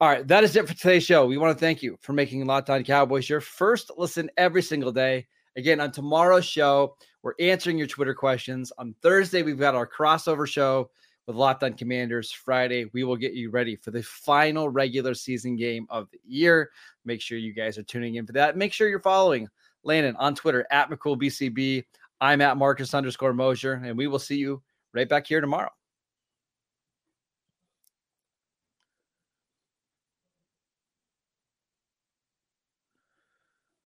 All 0.00 0.08
right, 0.08 0.26
that 0.26 0.42
is 0.42 0.56
it 0.56 0.66
for 0.66 0.74
today's 0.74 1.04
show. 1.04 1.26
We 1.26 1.38
want 1.38 1.56
to 1.56 1.60
thank 1.60 1.82
you 1.82 1.96
for 2.00 2.12
making 2.12 2.44
Locked 2.44 2.70
On 2.70 2.82
Cowboys 2.82 3.28
your 3.28 3.40
first 3.40 3.90
listen 3.96 4.30
every 4.36 4.62
single 4.62 4.90
day. 4.90 5.26
Again, 5.56 5.80
on 5.80 5.92
tomorrow's 5.92 6.44
show, 6.44 6.96
we're 7.22 7.34
answering 7.38 7.78
your 7.78 7.86
Twitter 7.86 8.14
questions. 8.14 8.72
On 8.78 8.94
Thursday, 9.00 9.42
we've 9.42 9.58
got 9.58 9.74
our 9.74 9.86
crossover 9.86 10.46
show 10.46 10.90
with 11.26 11.36
Locked 11.36 11.62
On 11.62 11.74
Commanders. 11.74 12.32
Friday, 12.32 12.86
we 12.92 13.04
will 13.04 13.16
get 13.16 13.34
you 13.34 13.50
ready 13.50 13.76
for 13.76 13.90
the 13.92 14.02
final 14.02 14.68
regular 14.68 15.14
season 15.14 15.56
game 15.56 15.86
of 15.88 16.10
the 16.10 16.18
year. 16.26 16.70
Make 17.04 17.20
sure 17.20 17.38
you 17.38 17.52
guys 17.52 17.78
are 17.78 17.84
tuning 17.84 18.16
in 18.16 18.26
for 18.26 18.32
that. 18.32 18.56
Make 18.56 18.72
sure 18.72 18.88
you're 18.88 18.98
following 18.98 19.48
Landon 19.84 20.16
on 20.16 20.34
Twitter 20.34 20.66
at 20.70 20.90
McCoolBCB. 20.90 21.84
I'm 22.22 22.40
at 22.40 22.56
Marcus 22.56 22.94
underscore 22.94 23.34
Mosher, 23.34 23.82
and 23.84 23.98
we 23.98 24.06
will 24.06 24.20
see 24.20 24.36
you 24.36 24.62
right 24.94 25.08
back 25.08 25.26
here 25.26 25.40
tomorrow. 25.40 25.70